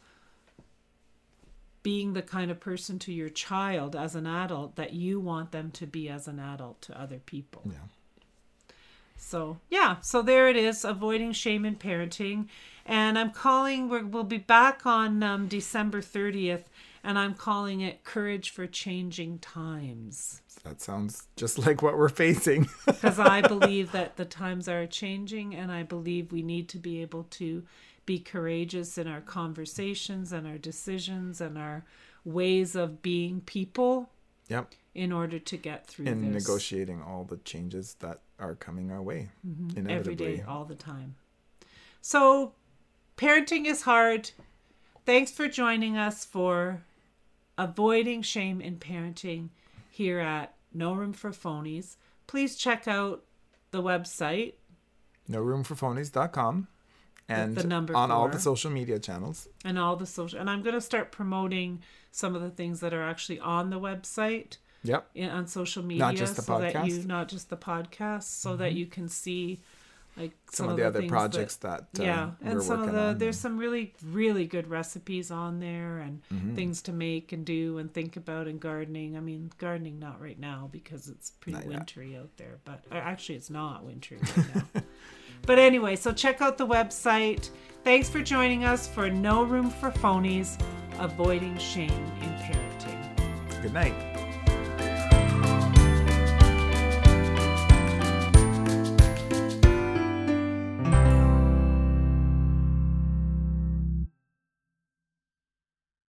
being 1.84 2.14
the 2.14 2.22
kind 2.22 2.50
of 2.50 2.58
person 2.58 2.98
to 2.98 3.12
your 3.12 3.28
child 3.28 3.94
as 3.94 4.16
an 4.16 4.26
adult 4.26 4.74
that 4.74 4.94
you 4.94 5.20
want 5.20 5.52
them 5.52 5.70
to 5.70 5.86
be 5.86 6.08
as 6.08 6.26
an 6.26 6.40
adult 6.40 6.80
to 6.80 7.00
other 7.00 7.18
people. 7.18 7.62
Yeah. 7.66 8.82
So, 9.16 9.58
yeah, 9.70 9.96
so 10.00 10.22
there 10.22 10.48
it 10.48 10.56
is 10.56 10.84
avoiding 10.84 11.32
shame 11.32 11.64
in 11.64 11.76
parenting. 11.76 12.48
And 12.84 13.18
I'm 13.18 13.30
calling, 13.30 13.88
we're, 13.88 14.04
we'll 14.04 14.24
be 14.24 14.38
back 14.38 14.84
on 14.86 15.22
um, 15.22 15.46
December 15.46 16.00
30th, 16.00 16.64
and 17.04 17.18
I'm 17.18 17.34
calling 17.34 17.80
it 17.80 18.02
Courage 18.02 18.50
for 18.50 18.66
Changing 18.66 19.38
Times. 19.38 20.40
That 20.64 20.80
sounds 20.80 21.28
just 21.36 21.58
like 21.58 21.82
what 21.82 21.98
we're 21.98 22.08
facing. 22.08 22.68
Because 22.86 23.18
I 23.18 23.42
believe 23.42 23.92
that 23.92 24.16
the 24.16 24.24
times 24.24 24.68
are 24.68 24.86
changing, 24.86 25.54
and 25.54 25.70
I 25.70 25.82
believe 25.82 26.32
we 26.32 26.42
need 26.42 26.70
to 26.70 26.78
be 26.78 27.02
able 27.02 27.24
to 27.32 27.62
be 28.06 28.18
courageous 28.18 28.98
in 28.98 29.06
our 29.06 29.20
conversations 29.20 30.32
and 30.32 30.46
our 30.46 30.58
decisions 30.58 31.40
and 31.40 31.56
our 31.56 31.84
ways 32.24 32.74
of 32.74 33.02
being 33.02 33.40
people 33.42 34.10
yep. 34.48 34.72
in 34.94 35.12
order 35.12 35.38
to 35.38 35.56
get 35.56 35.86
through 35.86 36.06
In 36.06 36.32
this 36.32 36.46
negotiating 36.46 37.02
all 37.02 37.24
the 37.24 37.36
changes 37.38 37.96
that 38.00 38.20
are 38.38 38.54
coming 38.54 38.90
our 38.90 39.02
way. 39.02 39.30
Mm-hmm. 39.46 39.78
Inevitably. 39.78 40.36
day, 40.36 40.44
all 40.46 40.64
the 40.64 40.74
time. 40.74 41.16
So, 42.00 42.52
parenting 43.16 43.66
is 43.66 43.82
hard. 43.82 44.30
Thanks 45.06 45.30
for 45.30 45.48
joining 45.48 45.96
us 45.96 46.24
for 46.24 46.82
avoiding 47.56 48.22
shame 48.22 48.60
in 48.60 48.76
parenting 48.76 49.48
here 49.90 50.18
at 50.18 50.54
No 50.72 50.92
Room 50.92 51.12
for 51.12 51.30
Phonies. 51.30 51.96
Please 52.26 52.56
check 52.56 52.88
out 52.88 53.24
the 53.70 53.82
website 53.82 54.54
No 55.26 55.40
room 55.40 55.64
for 55.64 55.74
phonies.com 55.74 56.68
and 57.28 57.56
the 57.56 57.64
number 57.66 57.96
on 57.96 58.10
all 58.10 58.28
the 58.28 58.38
social 58.38 58.70
media 58.70 58.98
channels. 58.98 59.48
and 59.64 59.78
all 59.78 59.96
the 59.96 60.06
social. 60.06 60.38
And 60.38 60.48
I'm 60.50 60.62
going 60.62 60.74
to 60.74 60.80
start 60.80 61.10
promoting 61.12 61.80
some 62.12 62.34
of 62.36 62.42
the 62.42 62.50
things 62.50 62.80
that 62.80 62.92
are 62.94 63.02
actually 63.02 63.40
on 63.40 63.70
the 63.70 63.80
website. 63.80 64.58
Yep. 64.86 65.08
in, 65.14 65.30
on 65.30 65.46
social 65.46 65.82
media 65.82 66.00
not 66.04 66.14
just 66.14 66.36
the 66.36 66.42
so 66.42 66.58
that 66.60 66.74
you 66.86 66.92
podcast? 66.92 66.98
Mm-hmm. 66.98 67.08
not 67.08 67.28
just 67.28 67.48
the 67.48 67.56
podcast 67.56 68.24
so 68.24 68.54
that 68.56 68.74
you 68.74 68.84
can 68.84 69.08
see 69.08 69.62
like 70.16 70.32
Some, 70.52 70.68
of 70.68 70.76
the, 70.76 70.86
other 70.86 71.08
projects 71.08 71.56
that, 71.56 71.80
uh, 71.98 72.02
yeah 72.02 72.30
and 72.44 72.62
some 72.62 72.82
of 72.82 72.92
the 72.92 73.00
on. 73.00 73.18
there's 73.18 73.38
some 73.38 73.56
really 73.56 73.94
really 74.04 74.44
good 74.46 74.68
recipes 74.68 75.30
on 75.30 75.58
there 75.60 76.00
and 76.00 76.20
Mm-hmm. 76.30 76.54
things 76.54 76.82
to 76.82 76.92
make 76.92 77.32
and 77.32 77.46
do 77.46 77.78
and 77.78 77.94
think 77.94 78.16
about 78.18 78.46
and 78.46 78.60
gardening 78.60 79.16
i 79.16 79.20
mean 79.20 79.50
gardening 79.56 79.98
not 79.98 80.20
right 80.20 80.38
now 80.38 80.68
because 80.70 81.08
it's 81.08 81.30
pretty 81.30 81.54
Not 81.56 81.64
yet. 81.64 81.70
wintry 81.78 82.14
out 82.18 82.36
there 82.36 82.58
but 82.66 82.84
actually 82.92 83.36
it's 83.36 83.48
not 83.50 83.84
wintry 83.84 84.18
right 84.20 84.54
now 84.54 84.82
but 85.46 85.58
anyway 85.58 85.96
so 85.96 86.12
check 86.12 86.40
out 86.40 86.58
the 86.58 86.66
website 86.66 87.50
thanks 87.82 88.08
for 88.08 88.22
joining 88.22 88.64
us 88.64 88.86
for 88.88 89.10
no 89.10 89.42
room 89.42 89.70
for 89.70 89.90
phonies 89.90 90.60
avoiding 90.98 91.56
shame 91.58 91.90
in 92.22 92.28
parenting 92.40 92.94
Good 93.64 93.72
night. 93.72 94.13